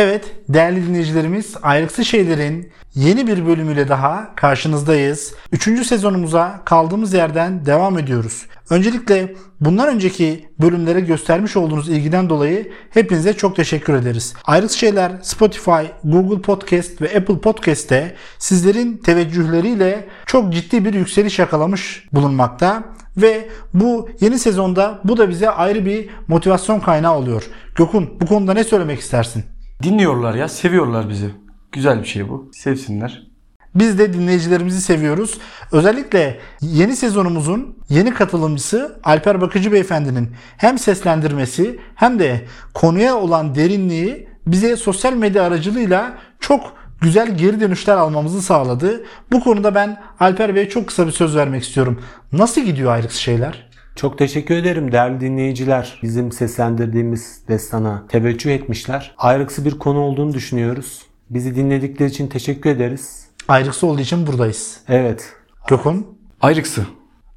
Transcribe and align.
Evet 0.00 0.24
değerli 0.48 0.86
dinleyicilerimiz 0.86 1.54
ayrıksı 1.62 2.04
şeylerin 2.04 2.72
yeni 2.94 3.26
bir 3.26 3.46
bölümüyle 3.46 3.88
daha 3.88 4.34
karşınızdayız. 4.34 5.34
Üçüncü 5.52 5.84
sezonumuza 5.84 6.62
kaldığımız 6.64 7.14
yerden 7.14 7.66
devam 7.66 7.98
ediyoruz. 7.98 8.46
Öncelikle 8.70 9.34
bundan 9.60 9.88
önceki 9.88 10.48
bölümlere 10.60 11.00
göstermiş 11.00 11.56
olduğunuz 11.56 11.88
ilgiden 11.88 12.28
dolayı 12.30 12.72
hepinize 12.90 13.32
çok 13.32 13.56
teşekkür 13.56 13.94
ederiz. 13.94 14.34
Ayrıksı 14.44 14.78
şeyler 14.78 15.12
Spotify, 15.22 15.82
Google 16.04 16.42
Podcast 16.42 17.02
ve 17.02 17.16
Apple 17.16 17.40
Podcast'te 17.40 18.14
sizlerin 18.38 18.96
teveccühleriyle 18.96 20.08
çok 20.26 20.52
ciddi 20.52 20.84
bir 20.84 20.94
yükseliş 20.94 21.38
yakalamış 21.38 22.08
bulunmakta. 22.12 22.84
Ve 23.16 23.48
bu 23.74 24.08
yeni 24.20 24.38
sezonda 24.38 25.00
bu 25.04 25.16
da 25.16 25.28
bize 25.28 25.50
ayrı 25.50 25.86
bir 25.86 26.08
motivasyon 26.28 26.80
kaynağı 26.80 27.16
oluyor. 27.16 27.42
Gökün 27.76 28.20
bu 28.20 28.26
konuda 28.26 28.52
ne 28.52 28.64
söylemek 28.64 29.00
istersin? 29.00 29.44
Dinliyorlar 29.82 30.34
ya, 30.34 30.48
seviyorlar 30.48 31.08
bizi. 31.08 31.30
Güzel 31.72 32.02
bir 32.02 32.06
şey 32.06 32.28
bu. 32.28 32.50
Sevsinler. 32.52 33.28
Biz 33.74 33.98
de 33.98 34.12
dinleyicilerimizi 34.12 34.80
seviyoruz. 34.80 35.38
Özellikle 35.72 36.38
yeni 36.60 36.96
sezonumuzun 36.96 37.78
yeni 37.88 38.14
katılımcısı 38.14 39.00
Alper 39.04 39.40
Bakıcı 39.40 39.72
Beyefendi'nin 39.72 40.30
hem 40.56 40.78
seslendirmesi 40.78 41.80
hem 41.94 42.18
de 42.18 42.44
konuya 42.74 43.16
olan 43.16 43.54
derinliği 43.54 44.28
bize 44.46 44.76
sosyal 44.76 45.12
medya 45.12 45.42
aracılığıyla 45.42 46.18
çok 46.40 46.72
güzel 47.00 47.36
geri 47.38 47.60
dönüşler 47.60 47.96
almamızı 47.96 48.42
sağladı. 48.42 49.04
Bu 49.32 49.40
konuda 49.40 49.74
ben 49.74 50.00
Alper 50.20 50.54
Bey'e 50.54 50.68
çok 50.68 50.86
kısa 50.86 51.06
bir 51.06 51.12
söz 51.12 51.36
vermek 51.36 51.62
istiyorum. 51.62 52.02
Nasıl 52.32 52.60
gidiyor 52.60 52.92
ayrıksı 52.92 53.20
şeyler? 53.20 53.67
Çok 53.98 54.18
teşekkür 54.18 54.54
ederim 54.54 54.92
değerli 54.92 55.20
dinleyiciler. 55.20 55.98
Bizim 56.02 56.32
seslendirdiğimiz 56.32 57.42
destana 57.48 58.06
teveccüh 58.08 58.50
etmişler. 58.50 59.14
Ayrıksı 59.18 59.64
bir 59.64 59.78
konu 59.78 59.98
olduğunu 59.98 60.34
düşünüyoruz. 60.34 61.02
Bizi 61.30 61.56
dinledikleri 61.56 62.08
için 62.08 62.28
teşekkür 62.28 62.70
ederiz. 62.70 63.26
Ayrıksı 63.48 63.86
olduğu 63.86 64.00
için 64.00 64.26
buradayız. 64.26 64.80
Evet. 64.88 65.32
Gökün? 65.68 66.06
Ayrıksı. 66.40 66.86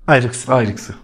Ayrıksı. 0.08 0.54
Ayrıksı. 0.54 0.96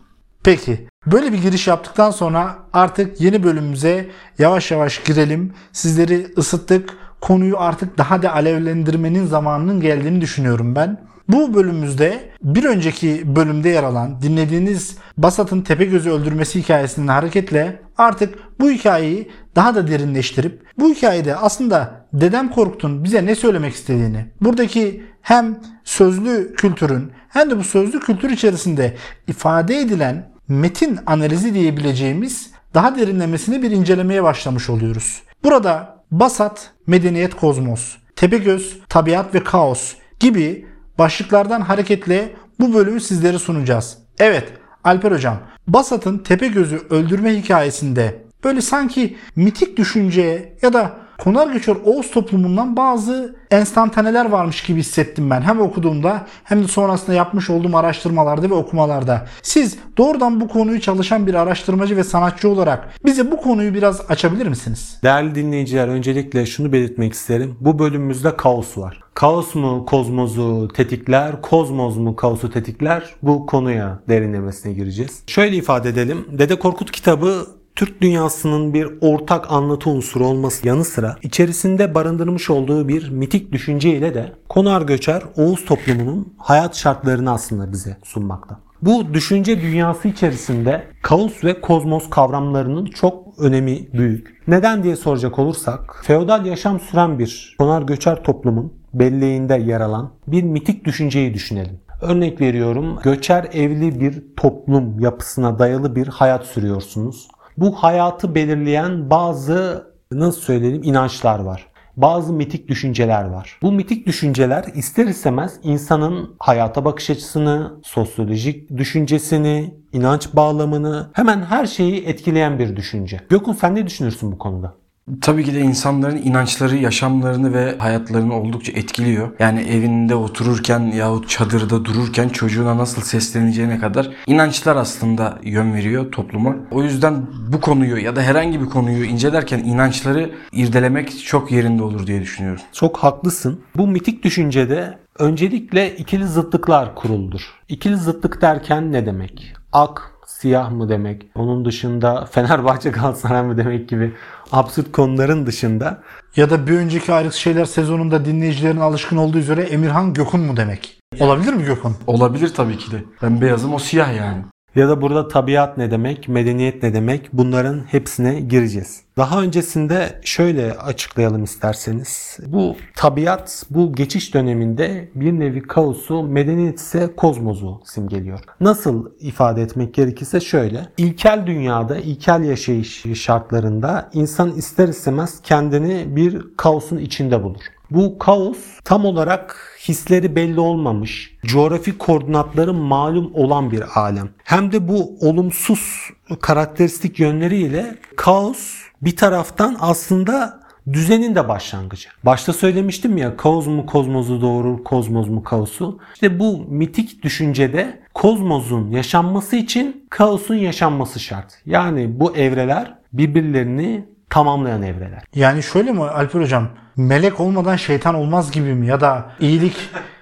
Peki 0.43 0.87
böyle 1.05 1.33
bir 1.33 1.41
giriş 1.41 1.67
yaptıktan 1.67 2.11
sonra 2.11 2.55
artık 2.73 3.21
yeni 3.21 3.43
bölümümüze 3.43 4.09
yavaş 4.39 4.71
yavaş 4.71 5.03
girelim. 5.03 5.53
Sizleri 5.71 6.27
ısıttık. 6.37 6.97
Konuyu 7.21 7.59
artık 7.59 7.97
daha 7.97 8.21
da 8.21 8.33
alevlendirmenin 8.33 9.25
zamanının 9.25 9.81
geldiğini 9.81 10.21
düşünüyorum 10.21 10.75
ben. 10.75 11.07
Bu 11.27 11.53
bölümümüzde 11.53 12.29
bir 12.43 12.63
önceki 12.63 13.35
bölümde 13.35 13.69
yer 13.69 13.83
alan 13.83 14.21
dinlediğiniz 14.21 14.97
Basat'ın 15.17 15.61
Tepegöz'ü 15.61 16.09
öldürmesi 16.09 16.59
hikayesinden 16.59 17.13
hareketle 17.13 17.81
artık 17.97 18.35
bu 18.59 18.71
hikayeyi 18.71 19.31
daha 19.55 19.75
da 19.75 19.87
derinleştirip 19.87 20.61
bu 20.79 20.89
hikayede 20.89 21.35
aslında 21.35 22.07
Dedem 22.13 22.51
Korkut'un 22.51 23.03
bize 23.03 23.25
ne 23.25 23.35
söylemek 23.35 23.73
istediğini, 23.73 24.25
buradaki 24.41 25.03
hem 25.21 25.59
sözlü 25.83 26.53
kültürün 26.53 27.11
hem 27.29 27.49
de 27.49 27.57
bu 27.57 27.63
sözlü 27.63 27.99
kültür 27.99 28.29
içerisinde 28.29 28.97
ifade 29.27 29.79
edilen 29.79 30.29
metin 30.47 30.99
analizi 31.05 31.53
diyebileceğimiz 31.53 32.51
daha 32.73 32.95
derinlemesine 32.95 33.61
bir 33.61 33.71
incelemeye 33.71 34.23
başlamış 34.23 34.69
oluyoruz. 34.69 35.21
Burada 35.43 35.96
Basat, 36.11 36.71
Medeniyet 36.87 37.35
Kozmos, 37.35 37.95
Tepegöz, 38.15 38.79
Tabiat 38.89 39.35
ve 39.35 39.43
Kaos 39.43 39.93
gibi 40.19 40.67
başlıklardan 40.97 41.61
hareketle 41.61 42.35
bu 42.59 42.73
bölümü 42.73 43.01
sizlere 43.01 43.39
sunacağız. 43.39 43.97
Evet 44.19 44.53
Alper 44.83 45.11
Hocam, 45.11 45.37
Basat'ın 45.67 46.17
Tepegöz'ü 46.17 46.81
öldürme 46.89 47.37
hikayesinde 47.37 48.23
böyle 48.43 48.61
sanki 48.61 49.17
mitik 49.35 49.77
düşünceye 49.77 50.57
ya 50.61 50.73
da 50.73 50.97
Konar 51.17 51.47
Göçer 51.53 51.75
Oğuz 51.85 52.11
toplumundan 52.11 52.75
bazı 52.75 53.35
enstantaneler 53.51 54.29
varmış 54.29 54.63
gibi 54.63 54.79
hissettim 54.79 55.29
ben. 55.29 55.41
Hem 55.41 55.61
okuduğumda 55.61 56.25
hem 56.43 56.63
de 56.63 56.67
sonrasında 56.67 57.15
yapmış 57.15 57.49
olduğum 57.49 57.77
araştırmalarda 57.77 58.49
ve 58.49 58.53
okumalarda. 58.53 59.27
Siz 59.41 59.77
doğrudan 59.97 60.41
bu 60.41 60.47
konuyu 60.47 60.81
çalışan 60.81 61.27
bir 61.27 61.33
araştırmacı 61.33 61.97
ve 61.97 62.03
sanatçı 62.03 62.49
olarak 62.49 62.89
bize 63.05 63.31
bu 63.31 63.37
konuyu 63.37 63.73
biraz 63.73 64.01
açabilir 64.09 64.47
misiniz? 64.47 64.97
Değerli 65.03 65.35
dinleyiciler 65.35 65.87
öncelikle 65.87 66.45
şunu 66.45 66.71
belirtmek 66.71 67.13
isterim. 67.13 67.55
Bu 67.61 67.79
bölümümüzde 67.79 68.37
kaos 68.37 68.77
var. 68.77 68.99
Kaos 69.13 69.55
mu 69.55 69.85
kozmozu 69.85 70.67
tetikler, 70.67 71.41
kozmoz 71.41 71.97
mu 71.97 72.15
kaosu 72.15 72.49
tetikler? 72.51 73.15
Bu 73.23 73.45
konuya 73.45 73.99
derinlemesine 74.09 74.73
gireceğiz. 74.73 75.23
Şöyle 75.27 75.55
ifade 75.55 75.89
edelim. 75.89 76.25
Dede 76.31 76.59
Korkut 76.59 76.91
kitabı 76.91 77.47
Türk 77.77 78.01
dünyasının 78.01 78.73
bir 78.73 78.89
ortak 79.01 79.51
anlatı 79.51 79.89
unsuru 79.89 80.25
olması 80.25 80.67
yanı 80.67 80.85
sıra 80.85 81.15
içerisinde 81.23 81.95
barındırmış 81.95 82.49
olduğu 82.49 82.87
bir 82.87 83.09
mitik 83.09 83.51
düşünce 83.51 83.89
ile 83.89 84.13
de 84.13 84.31
konar 84.49 84.81
göçer 84.81 85.23
Oğuz 85.35 85.65
toplumunun 85.65 86.33
hayat 86.37 86.75
şartlarını 86.75 87.31
aslında 87.31 87.71
bize 87.71 87.97
sunmakta. 88.03 88.59
Bu 88.81 89.13
düşünce 89.13 89.61
dünyası 89.61 90.07
içerisinde 90.07 90.83
kaos 91.01 91.43
ve 91.43 91.61
kozmos 91.61 92.09
kavramlarının 92.09 92.85
çok 92.85 93.39
önemi 93.39 93.93
büyük. 93.93 94.41
Neden 94.47 94.83
diye 94.83 94.95
soracak 94.95 95.39
olursak, 95.39 96.01
feodal 96.03 96.45
yaşam 96.45 96.79
süren 96.79 97.19
bir 97.19 97.55
konar 97.59 97.81
göçer 97.81 98.23
toplumun 98.23 98.73
belleğinde 98.93 99.55
yer 99.55 99.81
alan 99.81 100.11
bir 100.27 100.43
mitik 100.43 100.85
düşünceyi 100.85 101.33
düşünelim. 101.33 101.79
Örnek 102.01 102.41
veriyorum, 102.41 102.99
göçer 103.03 103.47
evli 103.53 103.99
bir 103.99 104.23
toplum 104.37 104.99
yapısına 104.99 105.59
dayalı 105.59 105.95
bir 105.95 106.07
hayat 106.07 106.45
sürüyorsunuz 106.45 107.27
bu 107.57 107.71
hayatı 107.71 108.35
belirleyen 108.35 109.09
bazı 109.09 109.87
nasıl 110.11 110.41
söyleyelim 110.41 110.83
inançlar 110.83 111.39
var. 111.39 111.67
Bazı 111.97 112.33
mitik 112.33 112.67
düşünceler 112.67 113.23
var. 113.23 113.59
Bu 113.61 113.71
mitik 113.71 114.07
düşünceler 114.07 114.65
ister 114.75 115.05
istemez 115.05 115.59
insanın 115.63 116.35
hayata 116.39 116.85
bakış 116.85 117.09
açısını, 117.09 117.73
sosyolojik 117.83 118.77
düşüncesini, 118.77 119.75
inanç 119.93 120.33
bağlamını 120.33 121.09
hemen 121.13 121.41
her 121.41 121.65
şeyi 121.65 122.05
etkileyen 122.05 122.59
bir 122.59 122.75
düşünce. 122.75 123.19
Gökün 123.29 123.53
sen 123.53 123.75
ne 123.75 123.87
düşünürsün 123.87 124.31
bu 124.31 124.37
konuda? 124.37 124.73
Tabii 125.21 125.43
ki 125.43 125.53
de 125.53 125.59
insanların 125.59 126.17
inançları, 126.17 126.75
yaşamlarını 126.77 127.53
ve 127.53 127.77
hayatlarını 127.77 128.35
oldukça 128.35 128.71
etkiliyor. 128.71 129.31
Yani 129.39 129.61
evinde 129.61 130.15
otururken 130.15 130.79
yahut 130.79 131.29
çadırda 131.29 131.85
dururken 131.85 132.29
çocuğuna 132.29 132.77
nasıl 132.77 133.01
sesleneceğine 133.01 133.79
kadar 133.79 134.09
inançlar 134.27 134.75
aslında 134.75 135.39
yön 135.43 135.73
veriyor 135.73 136.11
topluma. 136.11 136.55
O 136.71 136.83
yüzden 136.83 137.27
bu 137.47 137.61
konuyu 137.61 137.97
ya 137.97 138.15
da 138.15 138.21
herhangi 138.21 138.61
bir 138.61 138.65
konuyu 138.65 139.05
incelerken 139.05 139.59
inançları 139.59 140.31
irdelemek 140.51 141.25
çok 141.25 141.51
yerinde 141.51 141.83
olur 141.83 142.07
diye 142.07 142.21
düşünüyorum. 142.21 142.61
Çok 142.73 142.97
haklısın. 142.97 143.61
Bu 143.75 143.87
mitik 143.87 144.23
düşüncede 144.23 144.97
öncelikle 145.19 145.95
ikili 145.95 146.27
zıtlıklar 146.27 146.95
kuruldur. 146.95 147.41
İkili 147.69 147.97
zıtlık 147.97 148.41
derken 148.41 148.91
ne 148.91 149.05
demek? 149.05 149.53
Ak, 149.71 150.16
siyah 150.27 150.71
mı 150.71 150.89
demek? 150.89 151.25
Onun 151.35 151.65
dışında 151.65 152.25
Fenerbahçe 152.25 152.89
Galatasaray 152.89 153.43
mı 153.43 153.57
demek 153.57 153.89
gibi 153.89 154.13
absürt 154.51 154.91
konuların 154.91 155.45
dışında. 155.45 156.01
Ya 156.35 156.49
da 156.49 156.67
bir 156.67 156.77
önceki 156.77 157.13
ayrık 157.13 157.33
şeyler 157.33 157.65
sezonunda 157.65 158.25
dinleyicilerin 158.25 158.79
alışkın 158.79 159.17
olduğu 159.17 159.37
üzere 159.37 159.61
Emirhan 159.61 160.13
Gökün 160.13 160.39
mu 160.39 160.57
demek? 160.57 160.99
Olabilir 161.19 161.53
mi 161.53 161.63
Gökün? 161.63 161.91
Olabilir 162.07 162.53
tabii 162.53 162.77
ki 162.77 162.91
de. 162.91 163.03
Ben 163.21 163.41
beyazım 163.41 163.73
o 163.73 163.79
siyah 163.79 164.15
yani. 164.15 164.43
Ya 164.77 164.89
da 164.89 165.01
burada 165.01 165.27
tabiat 165.27 165.77
ne 165.77 165.91
demek, 165.91 166.27
medeniyet 166.29 166.83
ne 166.83 166.93
demek 166.93 167.29
bunların 167.33 167.79
hepsine 167.79 168.39
gireceğiz. 168.39 169.01
Daha 169.17 169.41
öncesinde 169.41 170.19
şöyle 170.23 170.73
açıklayalım 170.73 171.43
isterseniz. 171.43 172.37
Bu 172.47 172.75
tabiat 172.95 173.65
bu 173.69 173.93
geçiş 173.93 174.33
döneminde 174.33 175.09
bir 175.15 175.31
nevi 175.31 175.61
kaosu, 175.61 176.23
medeniyet 176.23 176.79
ise 176.79 177.09
kozmozu 177.17 177.81
simgeliyor. 177.85 178.39
Nasıl 178.59 179.11
ifade 179.19 179.61
etmek 179.61 179.93
gerekirse 179.93 180.39
şöyle. 180.39 180.87
İlkel 180.97 181.43
dünyada, 181.47 181.97
ilkel 181.97 182.43
yaşayış 182.43 183.03
şartlarında 183.13 184.09
insan 184.13 184.51
ister 184.51 184.87
istemez 184.87 185.41
kendini 185.43 186.15
bir 186.15 186.45
kaosun 186.57 186.97
içinde 186.97 187.43
bulur. 187.43 187.61
Bu 187.91 188.17
kaos 188.17 188.57
tam 188.83 189.05
olarak 189.05 189.77
hisleri 189.87 190.35
belli 190.35 190.59
olmamış, 190.59 191.37
coğrafi 191.45 191.97
koordinatları 191.97 192.73
malum 192.73 193.31
olan 193.33 193.71
bir 193.71 193.83
alem. 193.99 194.29
Hem 194.43 194.71
de 194.71 194.87
bu 194.87 195.17
olumsuz 195.21 196.09
karakteristik 196.41 197.19
yönleriyle 197.19 197.97
kaos 198.15 198.73
bir 199.01 199.15
taraftan 199.15 199.77
aslında 199.79 200.59
düzenin 200.93 201.35
de 201.35 201.47
başlangıcı. 201.47 202.09
Başta 202.23 202.53
söylemiştim 202.53 203.17
ya 203.17 203.37
kaos 203.37 203.67
mu 203.67 203.85
kozmozu 203.85 204.41
doğurur, 204.41 204.83
kozmoz 204.83 205.29
mu 205.29 205.43
kaosu. 205.43 205.99
İşte 206.13 206.39
bu 206.39 206.65
mitik 206.69 207.23
düşüncede 207.23 207.99
kozmozun 208.13 208.91
yaşanması 208.91 209.55
için 209.55 210.05
kaosun 210.09 210.55
yaşanması 210.55 211.19
şart. 211.19 211.61
Yani 211.65 212.19
bu 212.19 212.35
evreler 212.35 212.93
birbirlerini 213.13 214.05
tamamlayan 214.29 214.81
evreler. 214.81 215.23
Yani 215.35 215.63
şöyle 215.63 215.91
mi 215.91 216.03
Alper 216.03 216.41
Hocam? 216.41 216.69
Melek 216.95 217.39
olmadan 217.39 217.75
şeytan 217.75 218.15
olmaz 218.15 218.51
gibi 218.51 218.73
mi? 218.73 218.87
Ya 218.87 219.01
da 219.01 219.31
iyilik 219.39 219.77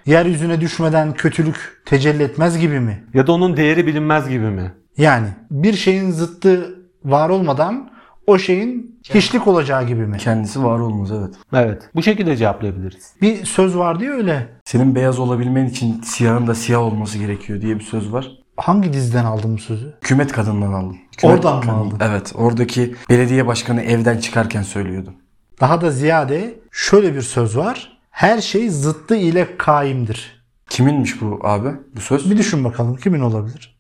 yeryüzüne 0.06 0.62
düşmeden 0.62 1.14
kötülük 1.14 1.82
tecelli 1.86 2.24
etmez 2.24 2.58
gibi 2.60 2.80
mi? 2.80 3.04
Ya 3.14 3.28
da 3.28 3.32
onun 3.32 3.58
değeri 3.58 3.88
bilinmez 3.88 4.30
gibi 4.30 4.46
mi? 4.46 4.74
Yani 4.98 5.28
bir 5.52 5.74
şeyin 5.74 6.12
zıttı 6.12 6.76
var 7.06 7.30
olmadan 7.30 7.90
o 8.28 8.38
şeyin 8.38 9.00
hiçlik 9.14 9.48
olacağı 9.48 9.88
gibi 9.88 10.08
mi? 10.08 10.18
Kendisi 10.18 10.64
var 10.64 10.80
olmaz 10.80 11.12
evet. 11.12 11.36
Evet. 11.54 11.90
Bu 11.96 12.04
şekilde 12.04 12.38
cevaplayabiliriz. 12.38 13.14
Bir 13.22 13.46
söz 13.46 13.78
var 13.78 14.00
diyor 14.00 14.18
öyle. 14.18 14.48
Senin 14.66 14.96
beyaz 14.96 15.20
olabilmen 15.20 15.66
için 15.66 16.02
siyahın 16.02 16.48
da 16.48 16.56
siyah 16.56 16.82
olması 16.82 17.18
gerekiyor 17.18 17.62
diye 17.62 17.76
bir 17.76 17.84
söz 17.84 18.14
var. 18.14 18.32
Hangi 18.58 18.94
diziden 18.94 19.26
aldın 19.26 19.54
bu 19.58 19.62
sözü? 19.62 19.94
Hükümet 20.02 20.32
kadından 20.32 20.74
aldım. 20.74 20.98
Hükümet 21.14 21.36
Oradan 21.46 21.66
mı 21.66 21.72
aldın? 21.72 21.98
Evet. 22.02 22.32
Oradaki 22.36 22.96
belediye 23.10 23.48
başkanı 23.48 23.82
evden 23.82 24.18
çıkarken 24.18 24.62
söylüyordu. 24.62 25.14
Daha 25.62 25.82
da 25.82 25.92
ziyade 25.92 26.60
şöyle 26.72 27.16
bir 27.16 27.22
söz 27.22 27.58
var. 27.58 27.98
Her 28.12 28.42
şey 28.42 28.70
zıttı 28.70 29.16
ile 29.16 29.58
kaimdir. 29.58 30.46
Kiminmiş 30.70 31.22
bu 31.22 31.40
abi? 31.44 31.70
Bu 31.96 32.02
söz? 32.02 32.32
Bir 32.32 32.38
düşün 32.38 32.64
bakalım 32.64 32.96
kimin 32.96 33.20
olabilir? 33.20 33.80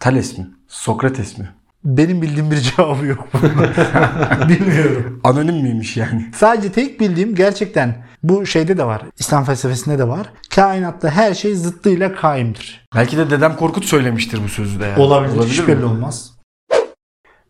Thales 0.00 0.38
mi? 0.38 0.46
Sokrates 0.68 1.38
mi? 1.38 1.48
Benim 1.84 2.22
bildiğim 2.22 2.50
bir 2.50 2.56
cevabı 2.76 3.06
yok. 3.06 3.28
Bilmiyorum. 4.48 5.20
Anonim 5.24 5.56
miymiş 5.56 5.96
yani? 5.96 6.30
Sadece 6.34 6.72
tek 6.72 7.00
bildiğim 7.00 7.34
gerçekten 7.34 8.07
bu 8.22 8.46
şeyde 8.46 8.78
de 8.78 8.84
var. 8.84 9.02
İslam 9.18 9.44
felsefesinde 9.44 9.98
de 9.98 10.08
var. 10.08 10.26
Kainatta 10.54 11.10
her 11.10 11.34
şey 11.34 11.54
zıttıyla 11.54 12.14
kaimdir. 12.14 12.86
Belki 12.94 13.16
de 13.16 13.30
dedem 13.30 13.56
Korkut 13.56 13.84
söylemiştir 13.84 14.40
bu 14.44 14.48
sözü 14.48 14.80
de 14.80 14.86
yani. 14.86 15.00
Olabilir. 15.00 15.48
Hiç 15.48 15.58
mi? 15.58 15.68
belli 15.68 15.84
olmaz. 15.84 16.38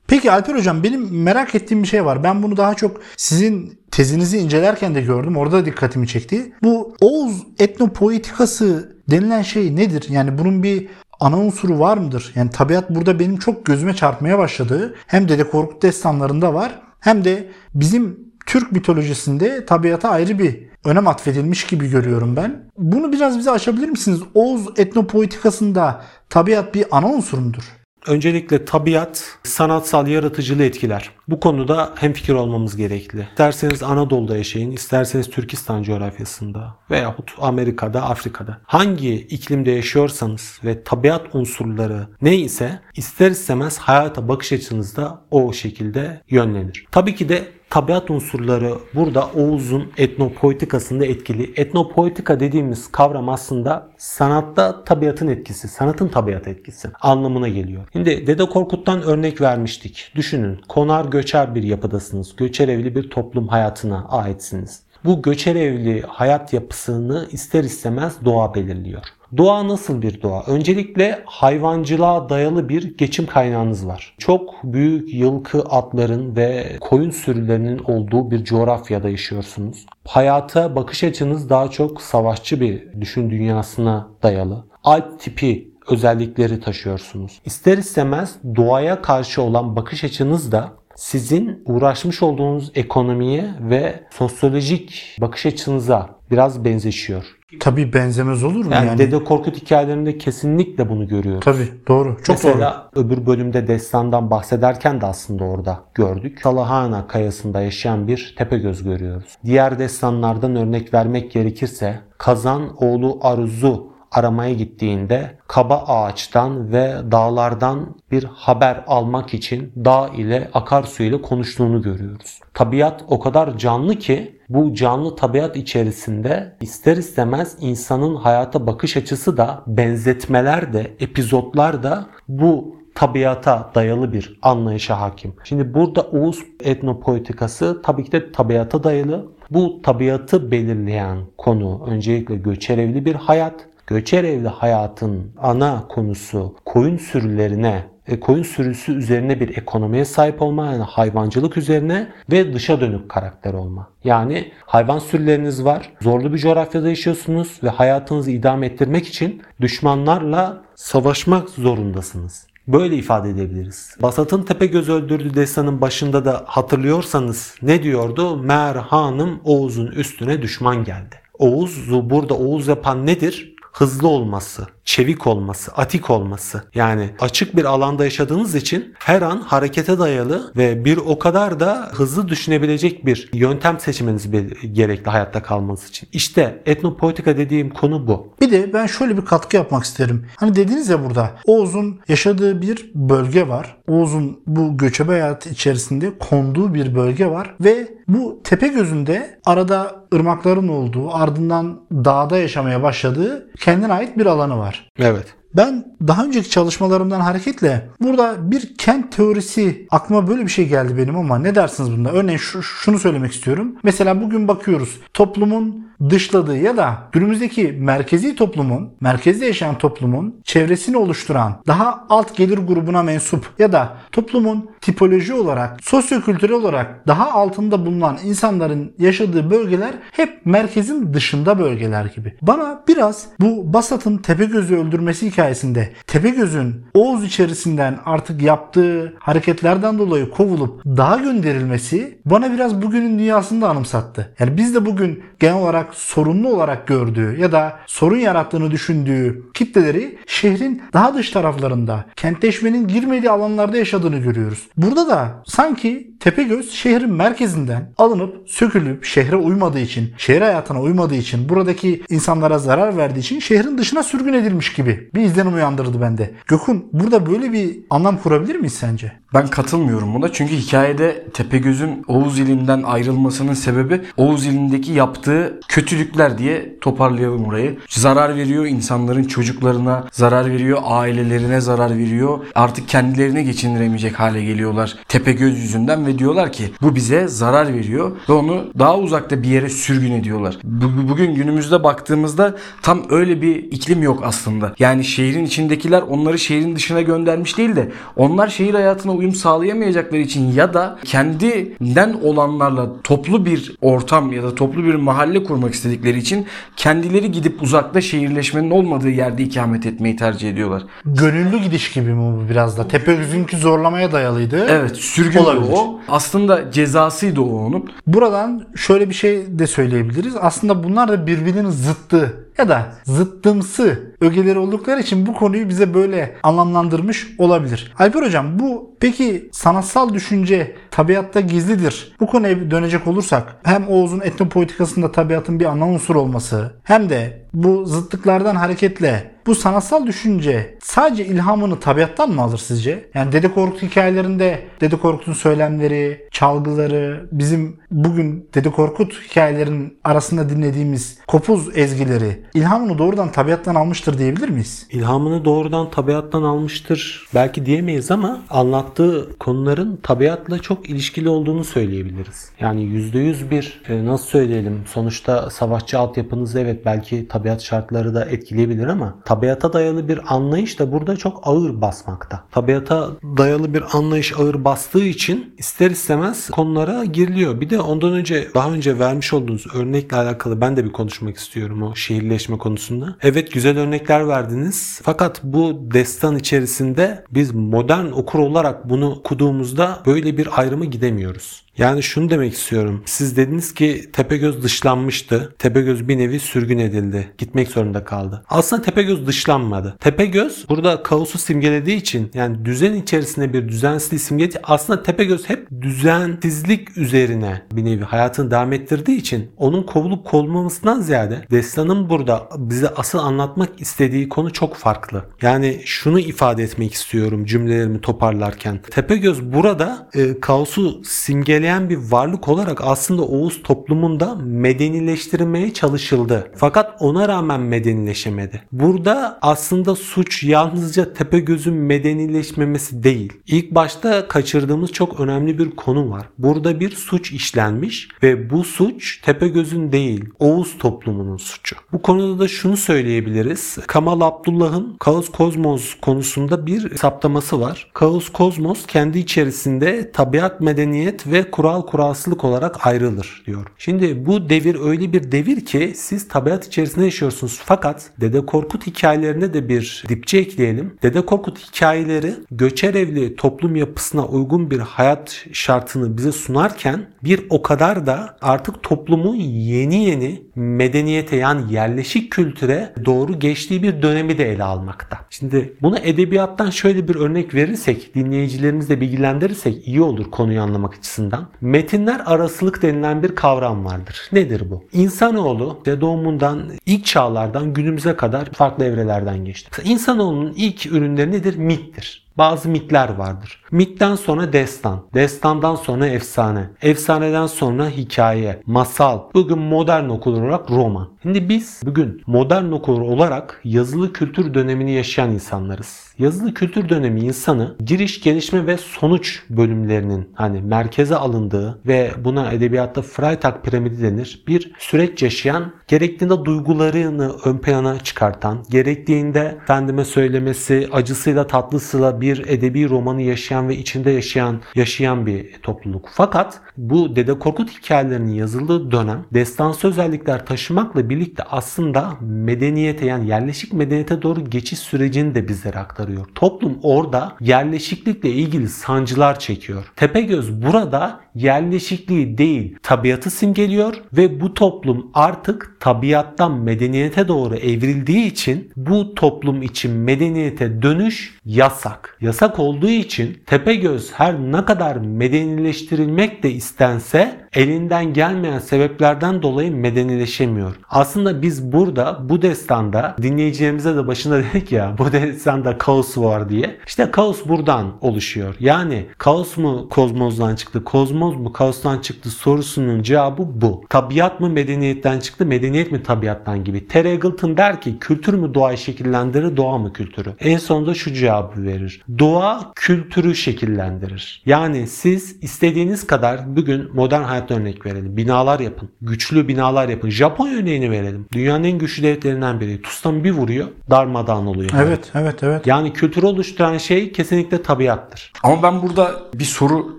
Peki 0.07 0.33
Alper 0.33 0.55
Hocam 0.55 0.83
benim 0.83 1.23
merak 1.23 1.55
ettiğim 1.55 1.83
bir 1.83 1.89
şey 1.89 2.05
var. 2.05 2.25
Ben 2.25 2.43
bunu 2.43 2.57
daha 2.57 2.75
çok 2.75 3.01
sizin 3.17 3.81
tezinizi 3.91 4.39
incelerken 4.39 4.95
de 4.95 5.01
gördüm. 5.01 5.37
Orada 5.37 5.57
da 5.57 5.67
dikkatimi 5.67 6.09
çekti. 6.09 6.53
Bu 6.63 6.97
Oğuz 7.01 7.47
etnopoetikası 7.59 8.97
denilen 9.11 9.43
şey 9.43 9.77
nedir? 9.77 10.07
Yani 10.11 10.39
bunun 10.39 10.63
bir 10.63 10.89
ana 11.21 11.39
unsuru 11.39 11.79
var 11.79 11.99
mıdır? 11.99 12.33
Yani 12.35 12.51
tabiat 12.51 12.91
burada 12.91 13.19
benim 13.19 13.37
çok 13.37 13.67
gözüme 13.67 13.97
çarpmaya 13.97 14.39
başladı. 14.39 14.95
Hem 15.07 15.29
Dede 15.29 15.51
Korkut 15.51 15.83
destanlarında 15.83 16.55
var 16.55 16.83
hem 17.01 17.25
de 17.25 17.49
bizim 17.75 18.28
Türk 18.49 18.73
mitolojisinde 18.73 19.67
tabiata 19.67 20.11
ayrı 20.11 20.39
bir 20.39 20.57
önem 20.85 21.09
atfedilmiş 21.09 21.67
gibi 21.67 21.91
görüyorum 21.91 22.37
ben. 22.37 22.71
Bunu 22.79 23.13
biraz 23.13 23.39
bize 23.39 23.51
açabilir 23.51 23.89
misiniz? 23.89 24.21
Oğuz 24.35 24.67
etnopoetikasında 24.77 26.05
tabiat 26.31 26.75
bir 26.75 26.85
ana 26.91 27.07
unsur 27.07 27.39
mudur? 27.39 27.63
Öncelikle 28.07 28.65
tabiat 28.65 29.39
sanatsal 29.43 30.07
yaratıcılığı 30.07 30.65
etkiler. 30.65 31.11
Bu 31.29 31.41
konuda 31.41 31.95
hemfikir 31.95 32.33
olmamız 32.33 32.77
gerekli. 32.77 33.29
İsterseniz 33.31 33.83
Anadolu'da 33.83 34.37
yaşayın, 34.37 34.71
isterseniz 34.71 35.31
Türkistan 35.31 35.83
coğrafyasında 35.83 36.77
veyahut 36.91 37.35
Amerika'da, 37.39 38.03
Afrika'da. 38.03 38.59
Hangi 38.65 39.15
iklimde 39.15 39.71
yaşıyorsanız 39.71 40.61
ve 40.65 40.85
tabiat 40.85 41.35
unsurları 41.35 42.09
neyse 42.23 42.81
ister 42.97 43.31
istemez 43.31 43.79
hayata 43.79 44.29
bakış 44.29 44.53
açınız 44.53 44.97
da 44.97 45.21
o 45.31 45.53
şekilde 45.53 46.23
yönlenir. 46.31 46.87
Tabii 46.91 47.15
ki 47.15 47.29
de 47.29 47.58
tabiat 47.71 48.11
unsurları 48.11 48.75
burada 48.95 49.27
Oğuz'un 49.27 49.93
etnopoetikasında 49.97 51.07
etkili. 51.07 51.53
Etnopoetika 51.57 52.41
dediğimiz 52.41 52.93
kavram 52.93 53.29
aslında 53.29 53.89
sanatta 53.97 54.85
tabiatın 54.85 55.29
etkisi, 55.29 55.69
sanatın 55.69 56.09
tabiat 56.09 56.49
etkisi 56.49 56.89
anlamına 57.01 57.49
geliyor. 57.49 57.89
Şimdi 57.93 58.27
Dede 58.27 58.47
Korkut'tan 58.47 59.03
örnek 59.03 59.41
vermiştik. 59.41 60.13
Düşünün 60.15 60.61
konar 60.69 61.05
göçer 61.05 61.55
bir 61.55 61.63
yapıdasınız. 61.63 62.37
Göçer 62.37 62.69
evli 62.69 62.95
bir 62.95 63.11
toplum 63.11 63.49
hayatına 63.49 64.07
aitsiniz. 64.09 64.83
Bu 65.05 65.23
göçer 65.23 65.57
evli 65.57 66.03
hayat 66.03 66.53
yapısını 66.53 67.29
ister 67.33 67.65
istemez 67.65 68.17
doğa 68.25 68.55
belirliyor. 68.55 69.03
Doğa 69.37 69.69
nasıl 69.69 70.03
bir 70.03 70.23
doğa? 70.23 70.45
Öncelikle 70.47 71.23
hayvancılığa 71.27 72.29
dayalı 72.29 72.69
bir 72.69 72.99
geçim 72.99 73.27
kaynağınız 73.27 73.87
var. 73.87 74.15
Çok 74.19 74.65
büyük 74.65 75.15
yılkı 75.15 75.63
atların 75.63 76.37
ve 76.37 76.77
koyun 76.81 77.11
sürülerinin 77.11 77.79
olduğu 77.79 78.31
bir 78.31 78.45
coğrafyada 78.45 79.09
yaşıyorsunuz. 79.09 79.87
Hayata 80.05 80.77
bakış 80.77 81.05
açınız 81.05 81.51
daha 81.51 81.71
çok 81.71 82.03
savaşçı 82.03 82.61
bir 82.61 83.01
düşün 83.01 83.31
dünyasına 83.31 84.09
dayalı. 84.23 84.65
Alp 84.85 85.21
tipi 85.21 85.71
özellikleri 85.89 86.61
taşıyorsunuz. 86.61 87.41
İster 87.45 87.79
istemez 87.79 88.37
doğaya 88.57 89.03
karşı 89.03 89.43
olan 89.43 89.77
bakış 89.77 90.05
açınız 90.05 90.53
da 90.53 90.73
sizin 90.95 91.63
uğraşmış 91.67 92.23
olduğunuz 92.23 92.71
ekonomiye 92.75 93.51
ve 93.61 94.01
sosyolojik 94.11 95.17
bakış 95.21 95.47
açınıza 95.47 96.18
biraz 96.31 96.65
benzeşiyor. 96.65 97.25
Tabii 97.61 97.93
benzemez 97.93 98.45
olur 98.45 98.65
mu 98.65 98.73
Yani, 98.73 98.87
yani? 98.87 98.99
Dede 98.99 99.25
Korkut 99.25 99.57
hikayelerinde 99.57 100.19
kesinlikle 100.19 100.89
bunu 100.89 101.09
görüyoruz. 101.09 101.45
Tabii 101.45 101.69
doğru. 101.89 102.17
Çok 102.23 102.43
doğru. 102.43 102.53
Mesela 102.53 102.91
öbür 102.95 103.27
bölümde 103.27 103.69
destandan 103.69 104.31
bahsederken 104.31 105.01
de 105.01 105.07
aslında 105.07 105.45
orada 105.45 105.81
gördük. 105.95 106.41
Salahana 106.43 107.07
kayasında 107.07 107.61
yaşayan 107.61 108.09
bir 108.09 108.35
tepegöz 108.39 108.85
görüyoruz. 108.85 109.37
Diğer 109.45 109.79
destanlardan 109.79 110.57
örnek 110.57 110.95
vermek 110.95 111.33
gerekirse 111.33 112.01
Kazan 112.19 112.85
oğlu 112.85 113.19
Aruz'u 113.23 113.89
aramaya 114.13 114.53
gittiğinde 114.53 115.39
kaba 115.47 115.85
ağaçtan 115.87 116.73
ve 116.73 116.95
dağlardan 117.13 117.97
bir 118.11 118.25
haber 118.25 118.85
almak 118.87 119.35
için 119.35 119.73
dağ 119.77 120.09
ile 120.09 120.51
akarsu 120.55 121.03
ile 121.03 121.23
konuştuğunu 121.23 121.83
görüyoruz. 121.83 122.41
Tabiat 122.55 123.05
o 123.09 123.21
kadar 123.21 123.59
canlı 123.59 123.95
ki 123.95 124.38
bu 124.49 124.75
canlı 124.75 125.17
tabiat 125.17 125.57
içerisinde 125.57 126.57
ister 126.61 126.97
istemez 126.97 127.57
insanın 127.61 128.15
hayata 128.15 128.67
bakış 128.67 128.97
açısı 128.97 129.37
da 129.37 129.63
benzetmeler 129.67 130.73
de 130.73 130.97
epizotlar 131.01 131.83
da 131.83 132.07
bu 132.29 132.77
tabiata 132.95 133.71
dayalı 133.75 134.13
bir 134.13 134.39
anlayışa 134.43 135.01
hakim. 135.01 135.35
Şimdi 135.45 135.75
burada 135.75 136.03
Oğuz 136.03 136.45
etnopoetikası 136.65 137.83
tabii 137.83 138.05
ki 138.05 138.13
de 138.13 138.33
tabiata 138.33 138.85
dayalı. 138.85 139.29
Bu 139.51 139.83
tabiatı 139.83 140.51
belirleyen 140.51 141.19
konu 141.39 141.83
öncelikle 141.87 142.37
göçerevli 142.37 143.05
bir 143.05 143.15
hayat. 143.15 143.55
Göçerevli 143.87 144.49
hayatın 144.49 145.33
ana 145.39 145.89
konusu 145.89 146.55
koyun 146.65 146.97
sürülerine 146.97 147.85
koyun 148.17 148.43
sürüsü 148.43 148.93
üzerine 148.93 149.41
bir 149.41 149.57
ekonomiye 149.57 150.05
sahip 150.05 150.43
olma 150.43 150.67
yani 150.67 150.83
hayvancılık 150.83 151.57
üzerine 151.57 152.09
ve 152.31 152.55
dışa 152.55 152.81
dönük 152.81 153.09
karakter 153.09 153.55
olma. 153.55 153.89
Yani 154.05 154.53
hayvan 154.67 154.99
sürüleriniz 154.99 155.65
var. 155.65 155.93
Zorlu 156.01 156.33
bir 156.33 156.39
coğrafyada 156.39 156.89
yaşıyorsunuz 156.89 157.61
ve 157.63 157.69
hayatınızı 157.69 158.31
idame 158.31 158.67
ettirmek 158.67 159.07
için 159.07 159.43
düşmanlarla 159.61 160.63
savaşmak 160.75 161.49
zorundasınız. 161.51 162.47
Böyle 162.69 162.97
ifade 162.97 163.31
edebiliriz. 163.31 163.97
Basat'ın 164.03 164.43
Tepegöz 164.43 164.89
öldürdüğü 164.89 165.35
destanın 165.35 165.81
başında 165.81 166.25
da 166.25 166.45
hatırlıyorsanız 166.47 167.55
ne 167.63 167.83
diyordu? 167.83 168.37
Merhanım 168.37 169.41
Oğuz'un 169.45 169.87
üstüne 169.87 170.43
düşman 170.43 170.85
geldi. 170.85 171.17
Oğuz'u 171.39 172.11
burada 172.11 172.35
Oğuz 172.35 172.69
yapan 172.69 173.07
nedir? 173.07 173.59
hızlı 173.79 174.09
olması, 174.09 174.67
çevik 174.89 175.27
olması, 175.27 175.73
atik 175.73 176.11
olması. 176.11 176.63
Yani 176.75 177.11
açık 177.21 177.57
bir 177.57 177.65
alanda 177.65 178.05
yaşadığınız 178.05 178.55
için 178.55 178.95
her 178.99 179.23
an 179.23 179.41
harekete 179.41 179.99
dayalı 179.99 180.53
ve 180.57 180.85
bir 180.85 180.97
o 180.97 181.19
kadar 181.19 181.61
da 181.61 181.89
hızlı 181.93 182.29
düşünebilecek 182.29 183.07
bir 183.07 183.31
yöntem 183.33 183.81
seçmeniz 183.81 184.31
gerekli 184.73 185.11
hayatta 185.11 185.43
kalmanız 185.43 185.89
için. 185.89 186.09
İşte 186.13 186.63
etnopoetika 186.67 187.37
dediğim 187.37 187.71
konu 187.71 188.07
bu. 188.07 188.35
Bir 188.41 188.51
de 188.51 188.73
ben 188.73 188.87
şöyle 188.87 189.17
bir 189.17 189.25
katkı 189.25 189.57
yapmak 189.57 189.85
isterim. 189.85 190.27
Hani 190.37 190.55
dediniz 190.55 190.89
ya 190.89 191.05
burada 191.05 191.31
Oğuz'un 191.47 192.01
yaşadığı 192.09 192.63
bir 192.63 192.91
bölge 192.95 193.49
var. 193.49 193.77
Oğuz'un 193.89 194.41
bu 194.47 194.77
göçebe 194.77 195.13
hayatı 195.13 195.49
içerisinde 195.49 196.19
konduğu 196.19 196.75
bir 196.75 196.95
bölge 196.95 197.27
var 197.27 197.55
ve 197.61 197.89
bu 198.09 198.41
tepe 198.45 198.69
gözünde 198.69 199.41
arada 199.45 200.05
ırmakların 200.15 200.69
olduğu 200.69 201.15
ardından 201.15 201.81
dağda 201.93 202.39
yaşamaya 202.39 202.83
başladığı 202.83 203.51
kendine 203.59 203.93
ait 203.93 204.19
bir 204.19 204.27
alanı 204.27 204.59
var. 204.59 204.78
Evet. 204.99 205.35
Ben 205.55 205.88
daha 206.07 206.25
önceki 206.25 206.51
çalışmalarımdan 206.51 207.21
hareketle 207.21 207.91
burada 208.01 208.51
bir 208.51 208.77
kent 208.77 209.17
teorisi 209.17 209.87
aklıma 209.91 210.29
böyle 210.29 210.43
bir 210.43 210.51
şey 210.51 210.69
geldi 210.69 210.97
benim 210.99 211.17
ama 211.17 211.39
ne 211.39 211.55
dersiniz 211.55 211.93
bunda? 211.93 212.13
Örneğin 212.13 212.39
şu, 212.39 212.63
şunu 212.63 212.99
söylemek 212.99 213.33
istiyorum. 213.33 213.77
Mesela 213.83 214.23
bugün 214.23 214.49
bakıyoruz 214.49 215.01
toplumun 215.15 215.89
dışladığı 216.11 216.57
ya 216.57 216.77
da 216.77 216.99
günümüzdeki 217.13 217.73
merkezi 217.73 218.37
toplumun, 218.37 218.91
merkezde 219.01 219.47
yaşayan 219.47 219.79
toplumun 219.79 220.41
çevresini 220.45 220.97
oluşturan 220.97 221.63
daha 221.67 222.07
alt 222.09 222.37
gelir 222.37 222.59
grubuna 222.59 223.03
mensup 223.03 223.47
ya 223.59 223.73
da 223.73 223.97
toplumun 224.13 224.71
tipoloji 224.81 225.35
olarak, 225.35 225.79
sosyokültürel 225.83 226.55
olarak 226.55 227.07
daha 227.07 227.33
altında 227.33 227.87
bulunan 227.87 228.19
insanların 228.25 228.93
yaşadığı 228.99 229.51
bölgeler 229.51 229.95
hep 230.13 230.47
merkezin 230.47 231.15
dışında 231.15 231.59
bölgeler 231.59 232.05
gibi. 232.05 232.35
Bana 232.43 232.85
biraz 232.89 233.27
bu 233.41 233.73
Basat'ın 233.73 234.17
Tepegöz'ü 234.17 234.77
öldürmesi 234.77 235.27
hikayesinde 235.27 235.88
Tepegöz'ün 236.07 236.85
Oğuz 236.95 237.25
içerisinden 237.25 237.99
artık 238.05 238.43
yaptığı 238.43 239.17
hareketlerden 239.19 239.99
dolayı 239.99 240.31
kovulup 240.31 240.85
dağa 240.85 241.17
gönderilmesi 241.17 242.19
bana 242.25 242.53
biraz 242.53 242.83
bugünün 242.83 243.19
dünyasını 243.19 243.63
da 243.63 243.69
anımsattı. 243.69 244.35
Yani 244.39 244.57
biz 244.57 244.75
de 244.75 244.87
bugün 244.87 245.23
genel 245.41 245.55
olarak 245.55 245.95
sorunlu 245.95 246.49
olarak 246.49 246.87
gördüğü 246.87 247.41
ya 247.41 247.53
da 247.53 247.79
sorun 247.87 248.17
yarattığını 248.19 248.71
düşündüğü 248.71 249.53
kitleleri 249.55 250.19
şehrin 250.27 250.83
daha 250.93 251.15
dış 251.15 251.31
taraflarında, 251.31 252.05
kentleşmenin 252.17 252.89
girmediği 252.89 253.31
alanlarda 253.31 253.77
yaşadığını 253.77 254.19
görüyoruz. 254.19 254.69
Burada 254.77 255.09
da 255.09 255.43
sanki 255.47 256.09
Tepegöz 256.21 256.73
şehrin 256.73 257.13
merkezinden 257.13 257.93
alınıp 257.99 258.49
sökülüp 258.51 259.05
şehre 259.05 259.37
uymadığı 259.37 259.81
için, 259.81 260.15
şehir 260.17 260.41
hayatına 260.41 260.81
uymadığı 260.81 261.15
için, 261.15 261.49
buradaki 261.49 262.03
insanlara 262.11 262.59
zarar 262.59 262.97
verdiği 262.97 263.21
için 263.21 263.41
şehrin 263.41 263.79
dışına 263.79 264.03
sürgün 264.03 264.33
edilmiş 264.33 264.73
gibi 264.73 265.11
bir 265.15 265.21
izlenim 265.21 265.55
uyandırdı 265.79 266.01
bende. 266.03 266.31
Gökün 266.47 266.87
burada 266.93 267.27
böyle 267.27 267.53
bir 267.53 267.79
anlam 267.91 268.19
kurabilir 268.19 268.55
miyiz 268.57 268.73
sence? 268.73 269.13
Ben 269.35 269.47
katılmıyorum 269.49 270.15
buna 270.15 270.33
çünkü 270.33 270.55
hikayede 270.57 271.25
Tepegöz'ün 271.35 272.05
Oğuz 272.09 272.39
ilinden 272.39 272.83
ayrılmasının 272.83 273.55
sebebi 273.55 274.01
Oğuz 274.17 274.47
ilindeki 274.47 274.93
yaptığı 274.93 275.61
kötülükler 275.69 276.39
diye 276.39 276.79
toparlayalım 276.81 277.45
orayı. 277.45 277.79
Zarar 277.89 278.37
veriyor 278.37 278.67
insanların 278.67 279.25
çocuklarına, 279.25 280.05
zarar 280.13 280.51
veriyor 280.51 280.79
ailelerine 280.85 281.61
zarar 281.61 281.99
veriyor. 281.99 282.39
Artık 282.55 282.89
kendilerini 282.89 283.45
geçindiremeyecek 283.45 284.21
hale 284.21 284.45
geliyorlar 284.45 284.97
Tepegöz 285.09 285.59
yüzünden 285.59 286.07
ve 286.07 286.19
diyorlar 286.19 286.53
ki 286.53 286.65
bu 286.83 286.95
bize 286.95 287.29
zarar 287.29 287.75
veriyor 287.75 288.17
ve 288.29 288.33
onu 288.33 288.65
daha 288.79 288.99
uzakta 288.99 289.43
bir 289.43 289.49
yere 289.49 289.69
sürgün 289.69 290.13
ediyorlar. 290.13 290.59
Bu- 290.65 291.09
Bugün 291.09 291.35
günümüzde 291.35 291.85
baktığımızda 291.85 292.57
tam 292.83 293.03
öyle 293.11 293.43
bir 293.43 293.57
iklim 293.57 294.03
yok 294.03 294.21
aslında. 294.25 294.75
Yani 294.79 295.05
şehrin 295.05 295.45
içindekiler 295.69 296.03
onları 296.03 296.39
şehrin 296.39 296.77
dışına 296.77 297.03
göndermiş 297.03 297.59
değil 297.59 297.77
de 297.77 297.89
onlar 298.17 298.49
şehir 298.49 298.75
hayatına 298.75 299.13
uyum 299.13 299.35
sağlayamayacakları 299.35 300.21
için 300.21 300.53
ya 300.53 300.75
da 300.75 300.99
kendinden 301.05 302.13
olanlarla 302.23 303.03
toplu 303.05 303.47
bir 303.47 303.77
ortam 303.83 304.33
ya 304.33 304.43
da 304.43 304.55
toplu 304.55 304.85
bir 304.85 304.95
mahalle 304.95 305.45
kurmak 305.45 305.75
istedikleri 305.75 306.19
için 306.19 306.47
kendileri 306.77 307.33
gidip 307.33 307.63
uzakta 307.63 308.01
şehirleşmenin 308.01 308.71
olmadığı 308.71 309.11
yerde 309.11 309.43
ikamet 309.43 309.87
etmeyi 309.87 310.17
tercih 310.17 310.51
ediyorlar. 310.51 310.83
Gönüllü 311.05 311.59
gidiş 311.59 311.93
gibi 311.93 312.11
mi 312.11 312.37
bu 312.37 312.51
biraz 312.51 312.79
da? 312.79 312.89
Tepegöz'ünki 312.89 313.57
zorlamaya 313.57 314.13
dayalıydı. 314.13 314.67
Evet 314.69 314.97
sürgün 314.97 315.41
Olabilir. 315.41 315.73
o. 315.73 316.01
Aslında 316.09 316.71
cezasıydı 316.71 317.41
o 317.41 317.67
onun. 317.67 317.91
Buradan 318.07 318.67
şöyle 318.77 319.09
bir 319.09 319.15
şey 319.15 319.59
de 319.59 319.67
söyleyebiliriz. 319.67 320.35
Aslında 320.41 320.85
bunlar 320.85 321.09
da 321.09 321.27
birbirinin 321.27 321.71
zıttı 321.71 322.48
ya 322.59 322.69
da 322.69 322.93
zıttımsı 323.05 324.15
ögeleri 324.21 324.59
oldukları 324.59 325.01
için 325.01 325.27
bu 325.27 325.35
konuyu 325.35 325.69
bize 325.69 325.95
böyle 325.95 326.37
anlamlandırmış 326.43 327.27
olabilir. 327.39 327.93
Alper 327.99 328.23
hocam 328.23 328.59
bu 328.59 328.97
peki 329.01 329.49
sanatsal 329.53 330.15
düşünce 330.15 330.77
tabiatta 330.99 331.41
gizlidir. 331.41 332.13
Bu 332.21 332.27
konuya 332.27 332.71
dönecek 332.71 333.07
olursak 333.07 333.57
hem 333.65 333.89
Oğuz'un 333.89 334.21
etnopolitikasında 334.21 335.13
tabiatın 335.13 335.61
bir 335.61 335.65
ana 335.65 335.89
unsur 335.89 336.17
olması 336.17 336.73
hem 336.83 337.11
de 337.11 337.47
bu 337.55 337.87
zıtlıklardan 337.87 338.57
hareketle 338.57 339.39
bu 339.49 339.55
sanatsal 339.55 340.07
düşünce 340.07 340.79
sadece 340.83 341.27
ilhamını 341.27 341.81
tabiattan 341.81 342.31
mı 342.31 342.43
alır 342.43 342.59
sizce? 342.59 343.11
Yani 343.15 343.33
Dede 343.33 343.55
Korkut 343.55 343.83
hikayelerinde 343.83 344.65
Dede 344.81 344.97
Korkut'un 344.97 345.33
söylemleri, 345.33 346.29
çalgıları, 346.33 347.29
bizim 347.33 347.77
bugün 347.91 348.49
Dede 348.55 348.71
Korkut 348.71 349.13
hikayelerinin 349.31 349.99
arasında 350.05 350.49
dinlediğimiz 350.49 351.19
kopuz 351.27 351.79
ezgileri 351.79 352.43
ilhamını 352.55 352.99
doğrudan 352.99 353.33
tabiattan 353.33 353.75
almıştır 353.75 354.19
diyebilir 354.19 354.49
miyiz? 354.49 354.87
İlhamını 354.91 355.45
doğrudan 355.45 355.91
tabiattan 355.91 356.43
almıştır 356.43 357.29
belki 357.35 357.67
diyemeyiz 357.67 358.11
ama 358.11 358.41
anlattığı 358.51 359.39
konuların 359.39 360.01
tabiatla 360.03 360.59
çok 360.59 360.88
ilişkili 360.89 361.29
olduğunu 361.29 361.65
söyleyebiliriz. 361.65 362.51
Yani 362.61 362.83
%100 362.83 363.51
bir 363.51 363.83
e, 363.89 364.05
nasıl 364.05 364.27
söyleyelim 364.27 364.83
sonuçta 364.87 365.51
savaşçı 365.51 365.99
altyapınız 365.99 366.57
evet 366.57 366.87
belki 366.87 367.29
tabiat 367.29 367.63
şartları 367.63 368.15
da 368.15 368.25
etkileyebilir 368.25 368.87
ama 368.87 369.19
tabiata 369.25 369.73
dayalı 369.73 370.09
bir 370.09 370.35
anlayış 370.35 370.79
da 370.79 370.93
burada 370.93 371.17
çok 371.17 371.41
ağır 371.43 371.81
basmakta. 371.81 372.45
Tabiata 372.51 373.11
dayalı 373.23 373.75
bir 373.75 373.85
anlayış 373.93 374.33
ağır 374.39 374.65
bastığı 374.65 375.05
için 375.05 375.55
ister 375.59 375.91
istemez 375.91 376.51
konulara 376.51 377.05
giriliyor. 377.05 377.61
Bir 377.61 377.71
de 377.71 377.81
ondan 377.81 378.13
önce 378.13 378.49
daha 378.55 378.73
önce 378.73 378.99
vermiş 378.99 379.33
olduğunuz 379.33 379.67
örnekle 379.75 380.17
alakalı 380.17 380.61
ben 380.61 380.77
de 380.77 380.85
bir 380.85 380.93
konuşmak 380.93 381.37
istiyorum 381.37 381.83
o 381.83 381.95
şehirleşme 381.95 382.59
konusunda. 382.59 383.17
Evet 383.23 383.53
güzel 383.53 383.79
örnekler 383.79 384.29
verdiniz. 384.29 385.01
Fakat 385.03 385.41
bu 385.45 385.79
destan 385.95 386.37
içerisinde 386.37 387.25
biz 387.31 387.55
modern 387.55 388.07
okur 388.07 388.39
olarak 388.39 388.91
bunu 388.91 389.11
okuduğumuzda 389.11 390.03
böyle 390.07 390.37
bir 390.37 390.61
ayrımı 390.61 390.78
gidemiyoruz. 390.85 391.63
Yani 391.79 392.03
şunu 392.03 392.31
demek 392.31 392.53
istiyorum. 392.53 393.03
Siz 393.07 393.37
dediniz 393.37 393.75
ki 393.75 394.11
Tepegöz 394.13 394.63
dışlanmıştı. 394.63 395.55
Tepegöz 395.59 396.09
bir 396.09 396.19
nevi 396.19 396.41
sürgün 396.41 396.79
edildi. 396.79 397.33
Gitmek 397.39 397.69
zorunda 397.69 398.05
kaldı. 398.05 398.45
Aslında 398.49 398.83
Tepegöz 398.83 399.27
dışlanmadı. 399.27 399.97
Tepegöz 400.01 400.67
burada 400.69 401.03
kaosu 401.03 401.39
simgelediği 401.39 401.97
için 401.97 402.31
yani 402.35 402.65
düzen 402.65 402.95
içerisinde 402.95 403.53
bir 403.53 403.69
düzensizliği 403.69 404.21
simgelediği 404.21 404.61
aslında 404.63 405.03
Tepegöz 405.03 405.49
hep 405.49 405.69
düzensizlik 405.81 406.97
üzerine 406.97 407.63
bir 407.73 407.85
nevi 407.85 408.05
hayatını 408.05 408.51
devam 408.51 408.73
ettirdiği 408.73 409.19
için 409.19 409.51
onun 409.57 409.83
kovulup 409.83 410.27
kovulmamasından 410.27 411.01
ziyade 411.01 411.47
Destan'ın 411.51 412.11
burada 412.11 412.49
bize 412.59 412.89
asıl 412.89 413.19
anlatmak 413.19 413.81
istediği 413.81 414.29
konu 414.29 414.53
çok 414.53 414.75
farklı. 414.77 415.25
Yani 415.43 415.83
şunu 415.85 416.21
ifade 416.21 416.63
etmek 416.63 416.95
istiyorum 416.95 417.45
cümlelerimi 417.45 418.01
toparlarken. 418.01 418.81
Tepegöz 418.91 419.43
burada 419.43 420.09
e, 420.15 420.41
kaosu 420.41 421.03
simgeleyen 421.05 421.68
bir 421.69 421.99
varlık 422.11 422.49
olarak 422.49 422.81
aslında 422.85 423.23
Oğuz 423.23 423.63
toplumunda 423.63 424.35
medenileştirilmeye 424.35 425.73
çalışıldı. 425.73 426.51
Fakat 426.57 426.97
ona 427.01 427.29
rağmen 427.29 427.61
medenileşemedi. 427.61 428.63
Burada 428.73 429.39
aslında 429.43 429.97
suç 429.97 430.45
yalnızca 430.45 431.13
Tepegöz'ün 431.13 431.75
medenileşmemesi 431.75 433.03
değil. 433.03 433.33
İlk 433.47 433.75
başta 433.75 434.29
kaçırdığımız 434.29 434.93
çok 434.93 435.21
önemli 435.21 435.59
bir 435.59 435.71
konu 435.71 436.11
var. 436.11 436.27
Burada 436.39 436.81
bir 436.81 436.91
suç 436.91 437.33
işlenmiş 437.33 438.09
ve 438.23 438.51
bu 438.51 438.65
suç 438.65 439.21
Tepegöz'ün 439.23 439.93
değil 439.93 440.25
Oğuz 440.39 440.79
toplumunun 440.79 441.37
suçu. 441.37 441.77
Bu 441.93 442.03
konuda 442.03 442.39
da 442.39 442.49
şunu 442.49 442.77
söyleyebiliriz. 442.77 443.79
Kamal 443.87 444.21
Abdullah'ın 444.21 444.97
Kaos 444.99 445.29
Kozmos 445.29 445.95
konusunda 446.03 446.67
bir 446.67 446.97
saptaması 446.97 447.61
var. 447.61 447.91
Kaos 447.95 448.29
Kozmos 448.29 448.87
kendi 448.87 449.19
içerisinde 449.19 450.13
tabiat, 450.13 450.61
medeniyet 450.61 451.27
ve 451.27 451.51
kural 451.59 451.83
kuralsızlık 451.83 452.45
olarak 452.45 452.87
ayrılır 452.87 453.43
diyor. 453.47 453.67
Şimdi 453.79 454.27
bu 454.27 454.51
devir 454.51 454.77
öyle 454.81 455.13
bir 455.13 455.33
devir 455.33 455.65
ki 455.65 455.93
siz 455.97 456.29
tabiat 456.29 456.67
içerisinde 456.67 457.05
yaşıyorsunuz. 457.05 457.61
Fakat 457.65 458.11
Dede 458.21 458.47
Korkut 458.47 458.87
hikayelerine 458.87 459.55
de 459.55 459.69
bir 459.69 460.05
dipçe 460.09 460.39
ekleyelim. 460.39 460.95
Dede 461.03 461.27
Korkut 461.27 461.59
hikayeleri 461.59 462.35
göçer 462.51 462.95
evli 462.95 463.37
toplum 463.37 463.77
yapısına 463.77 464.27
uygun 464.27 464.71
bir 464.71 464.79
hayat 464.79 465.47
şartını 465.53 466.17
bize 466.17 466.33
sunarken 466.33 467.07
bir 467.25 467.47
o 467.51 467.63
kadar 467.63 468.07
da 468.07 468.37
artık 468.41 468.83
toplumun 468.83 469.37
yeni 469.37 470.05
yeni 470.05 470.43
medeniyete 470.55 471.37
yani 471.37 471.73
yerleşik 471.73 472.33
kültüre 472.33 472.93
doğru 473.05 473.39
geçtiği 473.39 473.83
bir 473.83 474.03
dönemi 474.03 474.39
de 474.39 474.53
ele 474.53 474.65
almakta. 474.65 475.19
Şimdi 475.31 475.77
buna 475.83 475.99
edebiyattan 475.99 476.71
şöyle 476.71 477.09
bir 477.09 477.15
örnek 477.15 477.55
verirsek, 477.55 478.15
dinleyicilerimizle 478.15 479.01
bilgilendirirsek 479.01 479.89
iyi 479.89 480.03
olur 480.03 480.31
konuyu 480.31 480.63
anlamak 480.63 480.95
açısından. 480.95 481.48
Metinler 481.61 482.23
arasılık 482.27 482.83
denilen 482.83 483.23
bir 483.23 483.35
kavram 483.35 483.85
vardır. 483.85 484.29
Nedir 484.33 484.71
bu? 484.71 484.85
İnsanoğlu 484.93 485.77
işte 485.79 486.01
doğumundan 486.01 486.63
ilk 486.87 487.07
çağlardan 487.07 487.75
günümüze 487.75 488.17
kadar 488.17 488.45
farklı 488.45 488.85
evrelerden 488.85 489.45
geçti. 489.45 489.71
Mesela 489.73 489.93
insanoğlunun 489.95 490.53
ilk 490.57 490.87
ürünleri 490.87 491.33
nedir? 491.33 491.57
Mittir. 491.57 492.28
Bazı 492.39 492.69
mitler 492.69 493.15
vardır. 493.15 493.63
Mitten 493.71 494.15
sonra 494.15 494.53
destan, 494.53 495.05
destandan 495.15 495.75
sonra 495.75 496.07
efsane, 496.07 496.71
efsaneden 496.83 497.47
sonra 497.47 497.89
hikaye, 497.89 498.63
masal. 498.67 499.21
Bugün 499.35 499.59
modern 499.59 500.09
okul 500.09 500.37
olarak 500.37 500.71
roman. 500.71 501.09
Şimdi 501.23 501.49
biz 501.49 501.81
bugün 501.87 502.23
modern 502.27 502.71
okul 502.73 503.01
olarak 503.01 503.61
yazılı 503.65 504.13
kültür 504.13 504.55
dönemini 504.55 504.93
yaşayan 504.93 505.31
insanlarız. 505.31 506.09
Yazılı 506.19 506.55
kültür 506.55 506.89
dönemi 506.89 507.21
insanı 507.21 507.77
giriş, 507.85 508.21
gelişme 508.21 508.67
ve 508.67 508.77
sonuç 508.77 509.43
bölümlerinin 509.51 510.29
hani 510.35 510.63
merkeze 510.63 511.17
alındığı 511.17 511.81
ve 511.87 512.11
buna 512.25 512.53
edebiyatta 512.53 513.03
Freytag 513.03 513.65
piramidi 513.65 514.03
denir. 514.03 514.45
Bir 514.47 514.73
süreç 514.79 515.23
yaşayan, 515.23 515.73
gerektiğinde 515.89 516.45
duygularını 516.45 517.33
ön 517.45 517.59
plana 517.59 517.99
çıkartan, 517.99 518.65
gerektiğinde 518.71 519.59
kendime 519.67 520.05
söylemesi, 520.05 520.89
acısıyla 520.93 521.47
tatlısıyla 521.47 522.21
bir 522.21 522.28
bir 522.29 522.49
edebi 522.49 522.89
romanı 522.89 523.23
yaşayan 523.23 523.69
ve 523.69 523.77
içinde 523.77 524.11
yaşayan 524.11 524.61
yaşayan 524.75 525.27
bir 525.27 525.53
topluluk. 525.63 526.09
Fakat 526.13 526.61
bu 526.77 527.17
Dede 527.17 527.39
Korkut 527.39 527.71
hikayelerinin 527.79 528.33
yazıldığı 528.33 528.91
dönem 528.91 529.25
destansı 529.35 529.89
özellikler 529.89 530.47
taşımakla 530.47 531.11
birlikte 531.11 531.43
aslında 531.43 532.13
medeniyete 532.21 533.07
yani 533.07 533.29
yerleşik 533.29 533.73
medeniyete 533.73 534.23
doğru 534.23 534.51
geçiş 534.51 534.79
sürecini 534.79 535.35
de 535.35 535.49
bizlere 535.49 535.79
aktarıyor. 535.79 536.27
Toplum 536.35 536.79
orada 536.83 537.37
yerleşiklikle 537.41 538.31
ilgili 538.31 538.69
sancılar 538.69 539.39
çekiyor. 539.39 539.93
Tepegöz 539.97 540.63
burada 540.63 541.21
yerleşikliği 541.35 542.39
değil 542.39 542.77
tabiatı 542.83 543.31
simgeliyor 543.31 543.95
ve 544.13 544.41
bu 544.41 544.55
toplum 544.55 545.11
artık 545.15 545.77
tabiattan 545.81 546.53
medeniyete 546.53 547.29
doğru 547.29 547.57
evrildiği 547.57 548.27
için 548.27 548.73
bu 548.77 549.15
toplum 549.15 549.63
için 549.63 549.93
medeniyete 549.93 550.83
dönüş 550.83 551.39
yasak. 551.45 552.18
Yasak 552.21 552.59
olduğu 552.59 552.89
için 552.89 553.43
Tepegöz 553.47 554.13
her 554.13 554.35
ne 554.39 554.65
kadar 554.65 554.97
medenileştirilmek 554.97 556.43
de 556.43 556.51
istense 556.51 557.48
elinden 557.55 558.13
gelmeyen 558.13 558.59
sebeplerden 558.59 559.43
dolayı 559.43 559.73
medenileşemiyor. 559.73 560.77
Aslında 560.91 561.43
biz 561.43 561.73
burada 561.73 562.19
bu 562.29 562.43
destanda 562.43 563.17
dinleyicilerimize 563.23 563.97
de 563.97 564.07
başında 564.07 564.43
dedik 564.55 564.73
ya 564.73 564.95
bu 564.99 565.13
destanda 565.13 565.79
kaos 565.79 566.19
var 566.19 566.49
diye. 566.49 566.79
İşte 566.87 567.11
kaos 567.11 567.49
buradan 567.49 567.93
oluşuyor. 568.01 568.55
Yani 568.61 569.07
kaos 569.19 569.57
mu 569.57 569.89
kozmozdan 569.91 570.57
çıktı, 570.57 570.85
kozmoz 570.85 571.37
mu 571.37 571.53
kaostan 571.53 571.99
çıktı 571.99 572.31
sorusunun 572.31 573.03
cevabı 573.03 573.43
bu. 573.61 573.85
Tabiat 573.89 574.41
mı 574.41 574.49
medeniyetten 574.49 575.19
çıktı, 575.19 575.47
medeniyet 575.47 575.93
mi 575.93 576.03
tabiattan 576.03 576.65
gibi. 576.65 576.89
Terry 576.89 577.09
Eagleton 577.09 577.57
der 577.57 577.81
ki 577.81 577.99
kültür 577.99 578.35
mü 578.35 578.55
doğayı 578.55 578.79
şekillendirir, 578.79 579.57
doğa 579.57 579.79
mı 579.79 579.93
kültürü? 579.93 580.35
En 580.41 580.59
sonunda 580.59 580.95
şu 580.95 581.13
cevabı 581.13 581.63
verir. 581.63 582.03
Doğa 582.19 582.73
kültürü 582.75 583.35
şekillendirir. 583.35 584.43
Yani 584.47 584.87
siz 584.87 585.37
istediğiniz 585.43 586.07
kadar 586.07 586.57
bugün 586.57 586.89
modern 586.95 587.23
hayat 587.23 587.38
örnek 587.51 587.87
verelim. 587.87 588.17
Binalar 588.17 588.61
yapın. 588.61 588.89
Güçlü 589.03 589.49
binalar 589.49 589.89
yapın. 589.89 590.11
Japon 590.11 590.49
örneğini 590.49 590.91
verelim. 590.91 591.27
Dünyanın 591.33 591.65
en 591.65 591.79
güçlü 591.79 592.03
devletlerinden 592.03 592.61
biri. 592.61 592.83
Tustan 592.83 593.25
bir 593.25 593.33
vuruyor 593.33 593.69
darmadağın 593.91 594.47
oluyor. 594.47 594.71
Evet, 594.77 595.11
evet, 595.15 595.43
evet. 595.43 595.67
Yani 595.67 595.93
kültürü 595.93 596.27
oluşturan 596.27 596.79
şey 596.79 597.13
kesinlikle 597.13 597.63
tabiattır. 597.63 598.33
Ama 598.43 598.63
ben 598.63 598.83
burada 598.83 599.21
bir 599.35 599.45
soru 599.45 599.99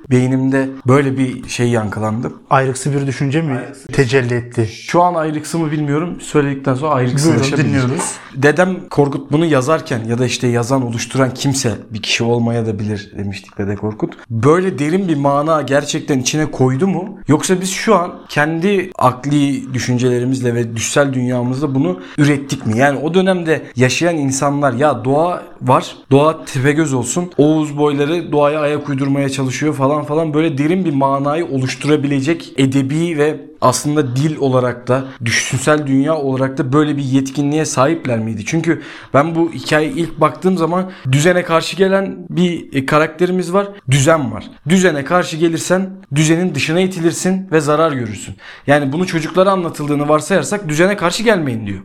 beynimde 0.12 0.70
böyle 0.88 1.18
bir 1.18 1.50
şey 1.50 1.70
yankılandı. 1.70 2.32
Ayrıksı 2.50 2.94
bir 2.94 3.08
düşünce 3.08 3.42
mi 3.42 3.60
tecelli 3.94 4.34
etti? 4.34 4.68
Şu 4.68 5.02
an 5.02 5.14
ayrıksı 5.14 5.60
mı 5.60 5.72
bilmiyorum. 5.72 6.22
Söyledikten 6.22 6.76
sonra 6.76 6.94
ayrıksı 6.94 7.30
Buyurun, 7.30 7.58
dinliyoruz. 7.58 8.16
Dedem 8.36 8.90
Korkut 8.90 9.32
bunu 9.32 9.46
yazarken 9.46 10.04
ya 10.06 10.18
da 10.18 10.26
işte 10.26 10.48
yazan 10.48 10.86
oluşturan 10.88 11.34
kimse 11.34 11.72
bir 11.90 12.02
kişi 12.02 12.24
olmaya 12.24 12.66
da 12.66 12.80
bilir 12.80 13.12
demiştik 13.18 13.58
Dede 13.58 13.76
Korkut. 13.76 14.14
Böyle 14.30 14.80
derin 14.80 15.08
bir 15.08 15.16
mana 15.16 15.62
gerçekten 15.62 16.20
içine 16.20 16.52
koydu 16.52 16.88
mu? 16.88 17.20
Yoksa 17.30 17.62
biz 17.62 17.72
şu 17.72 17.96
an 17.96 18.12
kendi 18.30 18.92
akli 18.98 19.74
düşüncelerimizle 19.74 20.56
ve 20.56 20.76
düşsel 20.76 21.14
dünyamızda 21.14 21.76
bunu 21.76 22.00
ürettik 22.18 22.66
mi? 22.66 22.78
Yani 22.78 23.00
o 23.00 23.14
dönemde 23.14 23.62
yaşayan 23.76 24.18
insanlar 24.18 24.74
ya 24.74 25.06
doğa 25.06 25.44
var. 25.62 25.96
Doğa 26.12 26.46
tepegöz 26.46 26.94
olsun. 26.94 27.32
Oğuz 27.38 27.78
boyları 27.78 28.32
doğaya 28.32 28.60
ayak 28.60 28.90
uydurmaya 28.90 29.30
çalışıyor 29.30 29.74
falan 29.74 30.04
falan 30.04 30.34
böyle 30.34 30.58
derin 30.58 30.86
bir 30.86 30.94
manayı 30.94 31.46
oluşturabilecek 31.46 32.54
edebi 32.58 33.18
ve 33.18 33.49
aslında 33.62 34.16
dil 34.16 34.38
olarak 34.38 34.88
da 34.88 35.06
düşünsel 35.26 35.88
dünya 35.88 36.16
olarak 36.16 36.58
da 36.58 36.74
böyle 36.74 36.98
bir 36.98 37.04
yetkinliğe 37.04 37.66
sahipler 37.66 38.20
miydi? 38.20 38.44
Çünkü 38.46 38.82
ben 39.14 39.36
bu 39.36 39.52
hikayeye 39.52 39.92
ilk 39.92 40.22
baktığım 40.22 40.58
zaman 40.58 40.92
düzene 41.12 41.44
karşı 41.44 41.76
gelen 41.76 42.18
bir 42.30 42.74
e, 42.74 42.86
karakterimiz 42.86 43.54
var. 43.54 43.68
Düzen 43.92 44.32
var. 44.32 44.44
Düzene 44.70 45.04
karşı 45.04 45.38
gelirsen 45.38 45.90
düzenin 46.16 46.56
dışına 46.56 46.80
itilirsin 46.80 47.48
ve 47.52 47.60
zarar 47.60 47.92
görürsün. 47.92 48.36
Yani 48.68 48.94
bunu 48.94 49.08
çocuklara 49.08 49.52
anlatıldığını 49.52 50.10
varsayarsak 50.10 50.70
düzene 50.70 50.98
karşı 50.98 51.24
gelmeyin 51.24 51.68
diyor. 51.68 51.80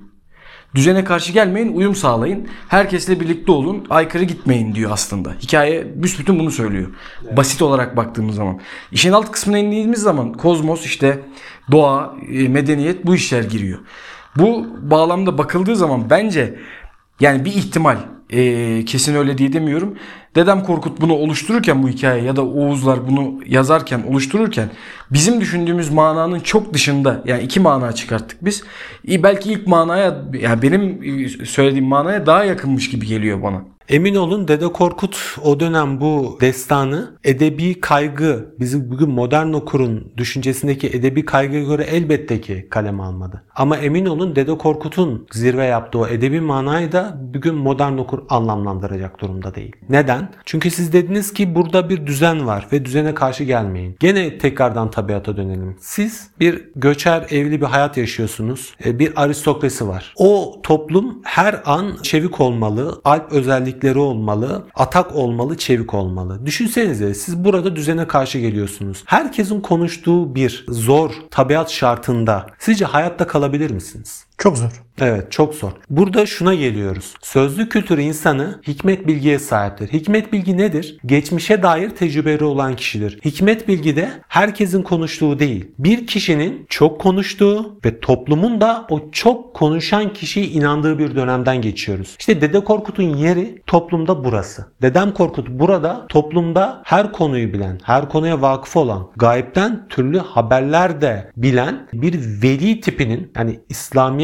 Düzene 0.74 1.04
karşı 1.04 1.32
gelmeyin, 1.32 1.72
uyum 1.72 1.94
sağlayın. 1.94 2.48
Herkesle 2.68 3.20
birlikte 3.20 3.52
olun, 3.52 3.86
aykırı 3.90 4.24
gitmeyin 4.24 4.74
diyor 4.74 4.90
aslında. 4.90 5.32
Hikaye 5.40 6.02
büsbütün 6.02 6.38
bunu 6.38 6.50
söylüyor. 6.50 6.90
Basit 7.36 7.62
olarak 7.62 7.96
baktığımız 7.96 8.36
zaman. 8.36 8.60
İşin 8.92 9.12
alt 9.12 9.32
kısmına 9.32 9.58
indiğimiz 9.58 10.00
zaman 10.00 10.32
kozmos 10.32 10.84
işte 10.86 11.20
doğa, 11.70 12.16
e, 12.32 12.48
medeniyet 12.48 13.06
bu 13.06 13.14
işler 13.14 13.44
giriyor. 13.44 13.78
Bu 14.36 14.66
bağlamda 14.90 15.38
bakıldığı 15.38 15.76
zaman 15.76 16.10
bence 16.10 16.58
yani 17.20 17.44
bir 17.44 17.52
ihtimal 17.52 17.98
e, 18.30 18.84
kesin 18.84 19.14
öyle 19.14 19.38
diye 19.38 19.52
demiyorum. 19.52 19.98
Dedem 20.34 20.62
Korkut 20.62 21.00
bunu 21.00 21.14
oluştururken 21.14 21.82
bu 21.82 21.88
hikaye 21.88 22.22
ya 22.22 22.36
da 22.36 22.44
Oğuzlar 22.44 23.08
bunu 23.08 23.40
yazarken 23.46 24.02
oluştururken 24.02 24.70
bizim 25.10 25.40
düşündüğümüz 25.40 25.90
mananın 25.90 26.40
çok 26.40 26.74
dışında 26.74 27.22
yani 27.24 27.42
iki 27.42 27.60
mana 27.60 27.92
çıkarttık 27.92 28.44
biz. 28.44 28.64
E, 29.08 29.22
belki 29.22 29.52
ilk 29.52 29.66
manaya 29.66 30.24
yani 30.40 30.62
benim 30.62 31.00
söylediğim 31.46 31.86
manaya 31.86 32.26
daha 32.26 32.44
yakınmış 32.44 32.90
gibi 32.90 33.06
geliyor 33.06 33.42
bana. 33.42 33.73
Emin 33.88 34.14
olun 34.14 34.48
Dede 34.48 34.72
Korkut 34.72 35.36
o 35.44 35.60
dönem 35.60 36.00
bu 36.00 36.38
destanı 36.40 37.18
edebi 37.24 37.80
kaygı, 37.80 38.54
bizi 38.60 38.90
bugün 38.90 39.10
modern 39.10 39.52
okurun 39.52 40.12
düşüncesindeki 40.16 40.86
edebi 40.86 41.24
kaygıya 41.24 41.62
göre 41.62 41.82
elbette 41.82 42.40
ki 42.40 42.66
kaleme 42.70 43.02
almadı. 43.02 43.44
Ama 43.54 43.76
emin 43.76 44.06
olun 44.06 44.36
Dede 44.36 44.58
Korkut'un 44.58 45.26
zirve 45.32 45.64
yaptığı 45.64 45.98
o 45.98 46.06
edebi 46.06 46.40
manayı 46.40 46.92
da 46.92 47.20
bugün 47.34 47.54
modern 47.54 47.98
okur 47.98 48.18
anlamlandıracak 48.28 49.20
durumda 49.20 49.54
değil. 49.54 49.76
Neden? 49.88 50.32
Çünkü 50.44 50.70
siz 50.70 50.92
dediniz 50.92 51.32
ki 51.32 51.54
burada 51.54 51.88
bir 51.88 52.06
düzen 52.06 52.46
var 52.46 52.66
ve 52.72 52.84
düzene 52.84 53.14
karşı 53.14 53.44
gelmeyin. 53.44 53.96
Gene 54.00 54.38
tekrardan 54.38 54.90
tabiata 54.90 55.36
dönelim. 55.36 55.76
Siz 55.80 56.30
bir 56.40 56.68
göçer 56.76 57.26
evli 57.30 57.60
bir 57.60 57.66
hayat 57.66 57.96
yaşıyorsunuz. 57.96 58.74
E, 58.84 58.98
Bir 58.98 59.22
aristokrasi 59.22 59.88
var. 59.88 60.14
O 60.16 60.60
toplum 60.62 61.20
her 61.24 61.62
an 61.64 61.96
çevik 62.02 62.40
olmalı, 62.40 63.00
alp 63.04 63.32
özellikleri 63.74 63.98
olmalı, 63.98 64.64
atak 64.74 65.16
olmalı, 65.16 65.56
çevik 65.58 65.94
olmalı. 65.94 66.46
Düşünsenize 66.46 67.14
siz 67.14 67.44
burada 67.44 67.76
düzene 67.76 68.06
karşı 68.06 68.38
geliyorsunuz. 68.38 69.02
Herkesin 69.06 69.60
konuştuğu 69.60 70.34
bir 70.34 70.64
zor 70.68 71.10
tabiat 71.30 71.70
şartında 71.70 72.46
sizce 72.58 72.84
hayatta 72.84 73.26
kalabilir 73.26 73.70
misiniz? 73.70 74.26
Çok 74.38 74.58
zor. 74.58 74.84
Evet 75.00 75.32
çok 75.32 75.54
zor. 75.54 75.72
Burada 75.90 76.26
şuna 76.26 76.54
geliyoruz. 76.54 77.14
Sözlü 77.22 77.68
kültür 77.68 77.98
insanı 77.98 78.60
hikmet 78.66 79.06
bilgiye 79.06 79.38
sahiptir. 79.38 79.92
Hikmet 79.92 80.32
bilgi 80.32 80.58
nedir? 80.58 80.98
Geçmişe 81.06 81.62
dair 81.62 81.90
tecrübeleri 81.90 82.44
olan 82.44 82.76
kişidir. 82.76 83.18
Hikmet 83.24 83.68
bilgi 83.68 83.96
de 83.96 84.10
herkesin 84.28 84.82
konuştuğu 84.82 85.38
değil. 85.38 85.66
Bir 85.78 86.06
kişinin 86.06 86.66
çok 86.68 87.00
konuştuğu 87.00 87.78
ve 87.84 88.00
toplumun 88.00 88.60
da 88.60 88.86
o 88.90 89.10
çok 89.12 89.54
konuşan 89.54 90.12
kişiye 90.12 90.46
inandığı 90.46 90.98
bir 90.98 91.16
dönemden 91.16 91.62
geçiyoruz. 91.62 92.16
İşte 92.18 92.40
Dede 92.40 92.64
Korkut'un 92.64 93.16
yeri 93.16 93.62
toplumda 93.66 94.24
burası. 94.24 94.66
Dedem 94.82 95.14
Korkut 95.14 95.48
burada 95.48 96.06
toplumda 96.08 96.82
her 96.84 97.12
konuyu 97.12 97.52
bilen, 97.52 97.80
her 97.82 98.08
konuya 98.08 98.42
vakıf 98.42 98.76
olan, 98.76 99.10
gayipten 99.16 99.88
türlü 99.88 100.18
haberler 100.18 101.00
de 101.00 101.30
bilen 101.36 101.88
bir 101.92 102.42
veli 102.42 102.80
tipinin 102.80 103.32
yani 103.36 103.60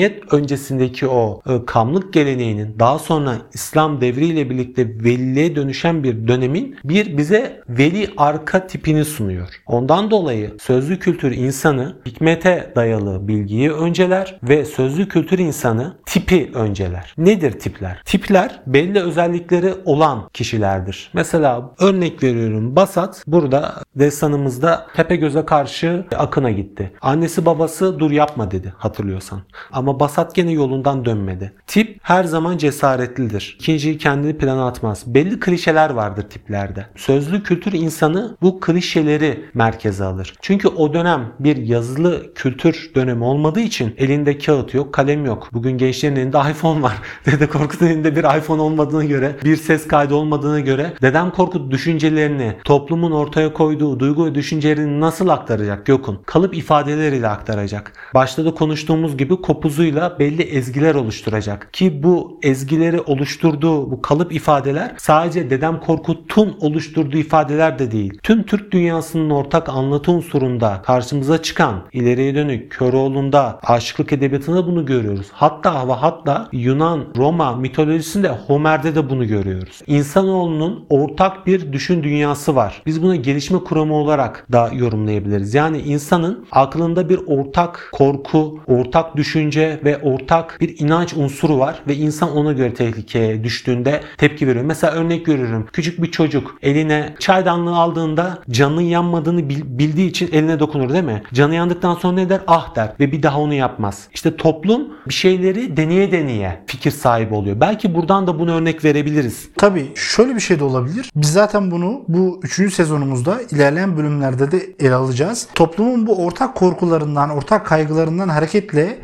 İslamiyet 0.01 0.33
öncesindeki 0.33 1.09
o 1.09 1.43
e, 1.47 1.65
kamlık 1.67 2.13
geleneğinin 2.13 2.79
daha 2.79 2.99
sonra 2.99 3.37
İslam 3.55 4.01
devriyle 4.01 4.51
birlikte 4.51 4.89
veliliğe 4.89 5.57
dönüşen 5.57 6.05
bir 6.05 6.29
dönemin 6.29 6.77
bir 6.85 7.17
bize 7.17 7.63
veli 7.69 8.11
arka 8.17 8.67
tipini 8.67 9.05
sunuyor. 9.05 9.49
Ondan 9.67 10.11
dolayı 10.11 10.57
sözlü 10.61 10.99
kültür 10.99 11.33
insanı 11.33 11.97
hikmete 12.07 12.73
dayalı 12.77 13.29
bilgiyi 13.29 13.73
önceler 13.73 14.39
ve 14.43 14.65
sözlü 14.65 15.09
kültür 15.09 15.39
insanı 15.39 15.97
tipi 16.07 16.51
önceler. 16.55 17.15
Nedir 17.19 17.53
tipler? 17.53 18.03
Tipler 18.05 18.61
belli 18.67 19.01
özellikleri 19.01 19.75
olan 19.85 20.29
kişilerdir. 20.33 21.11
Mesela 21.13 21.71
örnek 21.79 22.23
veriyorum 22.23 22.77
Basat 22.77 23.25
burada 23.27 23.75
destanımızda 23.97 24.87
Tepegöz'e 24.97 25.45
karşı 25.45 26.05
Akın'a 26.17 26.51
gitti. 26.51 26.93
Annesi 27.01 27.47
babası 27.47 27.99
dur 27.99 28.11
yapma 28.11 28.51
dedi 28.51 28.73
hatırlıyorsan. 28.79 29.41
Ama 29.73 29.90
Basat 30.01 30.35
gene 30.35 30.53
yolundan 30.53 31.05
dönmedi. 31.05 31.53
Tip 31.67 31.99
her 32.03 32.25
zaman 32.25 32.59
cesaretlidir. 32.59 33.57
İkinciyi 33.61 33.99
kendini 33.99 34.39
plana 34.39 34.67
atmaz. 34.67 35.03
Belli 35.07 35.41
klişeler 35.41 35.91
vardır 35.91 36.23
tiplerde. 36.23 36.87
Sözlü 36.97 37.43
kültür 37.43 37.73
insanı 37.73 38.37
bu 38.43 38.61
klişeleri 38.61 39.45
merkeze 39.55 40.05
alır. 40.05 40.35
Çünkü 40.41 40.69
o 40.69 40.95
dönem 40.95 41.33
bir 41.41 41.57
yazılı 41.57 42.35
kültür 42.35 42.91
dönemi 42.95 43.25
olmadığı 43.25 43.61
için 43.61 43.95
elinde 43.99 44.39
kağıt 44.39 44.75
yok, 44.75 44.95
kalem 44.95 45.25
yok. 45.25 45.49
Bugün 45.53 45.79
gençlerin 45.79 46.17
elinde 46.17 46.39
iPhone 46.51 46.83
var. 46.83 46.97
Dede 47.27 47.47
Korkut'un 47.47 47.87
elinde 47.87 48.17
bir 48.17 48.39
iPhone 48.39 48.63
olmadığına 48.63 49.05
göre, 49.05 49.37
bir 49.45 49.57
ses 49.57 49.89
kaydı 49.89 50.15
olmadığına 50.15 50.61
göre 50.61 50.93
Dedem 51.03 51.31
Korkut 51.31 51.73
düşüncelerini, 51.73 52.57
toplumun 52.65 53.11
ortaya 53.11 53.53
koyduğu 53.53 54.01
duygu 54.01 54.27
ve 54.27 54.35
düşüncelerini 54.35 55.01
nasıl 55.01 55.29
aktaracak 55.29 55.87
Gökun? 55.87 56.19
Kalıp 56.27 56.57
ifadeleriyle 56.57 57.29
aktaracak. 57.29 57.93
Başta 58.15 58.45
da 58.45 58.55
konuştuğumuz 58.55 59.17
gibi 59.17 59.37
kopuz 59.37 59.80
mevzuyla 59.81 60.19
belli 60.19 60.43
ezgiler 60.43 60.95
oluşturacak. 60.95 61.69
Ki 61.73 62.03
bu 62.03 62.39
ezgileri 62.43 63.01
oluşturduğu 63.01 63.91
bu 63.91 64.03
kalıp 64.03 64.33
ifadeler 64.33 64.93
sadece 64.97 65.51
Dedem 65.51 65.81
Korkut'un 65.81 66.57
oluşturduğu 66.61 67.17
ifadeler 67.17 67.79
de 67.79 67.91
değil. 67.93 68.19
Tüm 68.23 68.43
Türk 68.43 68.73
dünyasının 68.73 69.31
ortak 69.31 69.69
anlatı 69.69 70.13
unsurunda 70.13 70.83
karşımıza 70.85 71.43
çıkan 71.43 71.83
ileriye 71.93 72.35
dönük 72.35 72.73
Köroğlu'nda 72.73 73.59
aşıklık 73.63 74.13
edebiyatında 74.13 74.67
bunu 74.67 74.87
görüyoruz. 74.87 75.27
Hatta 75.33 75.89
ve 75.89 75.93
hatta 75.93 76.49
Yunan, 76.53 77.05
Roma 77.17 77.57
mitolojisinde 77.57 78.29
Homer'de 78.29 78.95
de 78.95 79.11
bunu 79.11 79.27
görüyoruz. 79.27 79.83
İnsanoğlunun 79.87 80.85
ortak 80.89 81.47
bir 81.47 81.73
düşün 81.73 82.03
dünyası 82.03 82.57
var. 82.57 82.83
Biz 82.87 83.03
buna 83.03 83.17
gelişme 83.17 83.59
kuramı 83.59 83.95
olarak 83.95 84.47
da 84.53 84.71
yorumlayabiliriz. 84.75 85.55
Yani 85.55 85.79
insanın 85.79 86.47
aklında 86.53 87.09
bir 87.09 87.21
ortak 87.27 87.89
korku, 87.93 88.61
ortak 88.67 89.17
düşünce 89.17 89.70
ve 89.85 89.99
ortak 90.03 90.57
bir 90.61 90.79
inanç 90.79 91.15
unsuru 91.17 91.59
var 91.59 91.83
ve 91.89 91.97
insan 91.97 92.37
ona 92.37 92.53
göre 92.53 92.75
tehlikeye 92.75 93.45
düştüğünde 93.45 94.01
tepki 94.19 94.47
veriyor. 94.47 94.65
Mesela 94.65 94.93
örnek 94.93 95.29
veriyorum. 95.29 95.67
Küçük 95.73 96.03
bir 96.03 96.11
çocuk 96.11 96.59
eline 96.63 97.15
çaydanlığı 97.19 97.77
aldığında 97.77 98.39
canının 98.51 98.81
yanmadığını 98.81 99.49
bil- 99.49 99.63
bildiği 99.65 100.09
için 100.09 100.29
eline 100.33 100.61
dokunur 100.61 100.93
değil 100.93 101.05
mi? 101.05 101.23
Canı 101.35 101.55
yandıktan 101.55 101.95
sonra 101.95 102.13
ne 102.15 102.29
der? 102.29 102.41
Ah 102.47 102.75
der 102.77 102.93
ve 103.01 103.13
bir 103.13 103.23
daha 103.23 103.41
onu 103.41 103.55
yapmaz. 103.55 104.09
İşte 104.15 104.37
toplum 104.37 104.89
bir 105.09 105.15
şeyleri 105.15 105.77
deneye 105.77 106.13
deneye 106.13 106.63
fikir 106.67 106.91
sahibi 106.91 107.35
oluyor. 107.35 107.61
Belki 107.61 107.95
buradan 107.95 108.27
da 108.27 108.39
bunu 108.39 108.53
örnek 108.53 108.85
verebiliriz. 108.85 109.49
Tabii 109.57 109.93
şöyle 109.95 110.35
bir 110.35 110.41
şey 110.41 110.59
de 110.59 110.65
olabilir. 110.65 111.11
Biz 111.17 111.33
zaten 111.33 111.71
bunu 111.71 112.03
bu 112.09 112.41
3. 112.43 112.75
sezonumuzda 112.75 113.41
ilerleyen 113.51 113.97
bölümlerde 113.97 114.51
de 114.53 114.61
ele 114.81 114.95
alacağız. 114.95 115.49
Toplumun 115.55 116.07
bu 116.07 116.25
ortak 116.25 116.55
korkularından, 116.55 117.31
ortak 117.31 117.67
kaygılarından 117.67 118.29
hareketle 118.29 118.99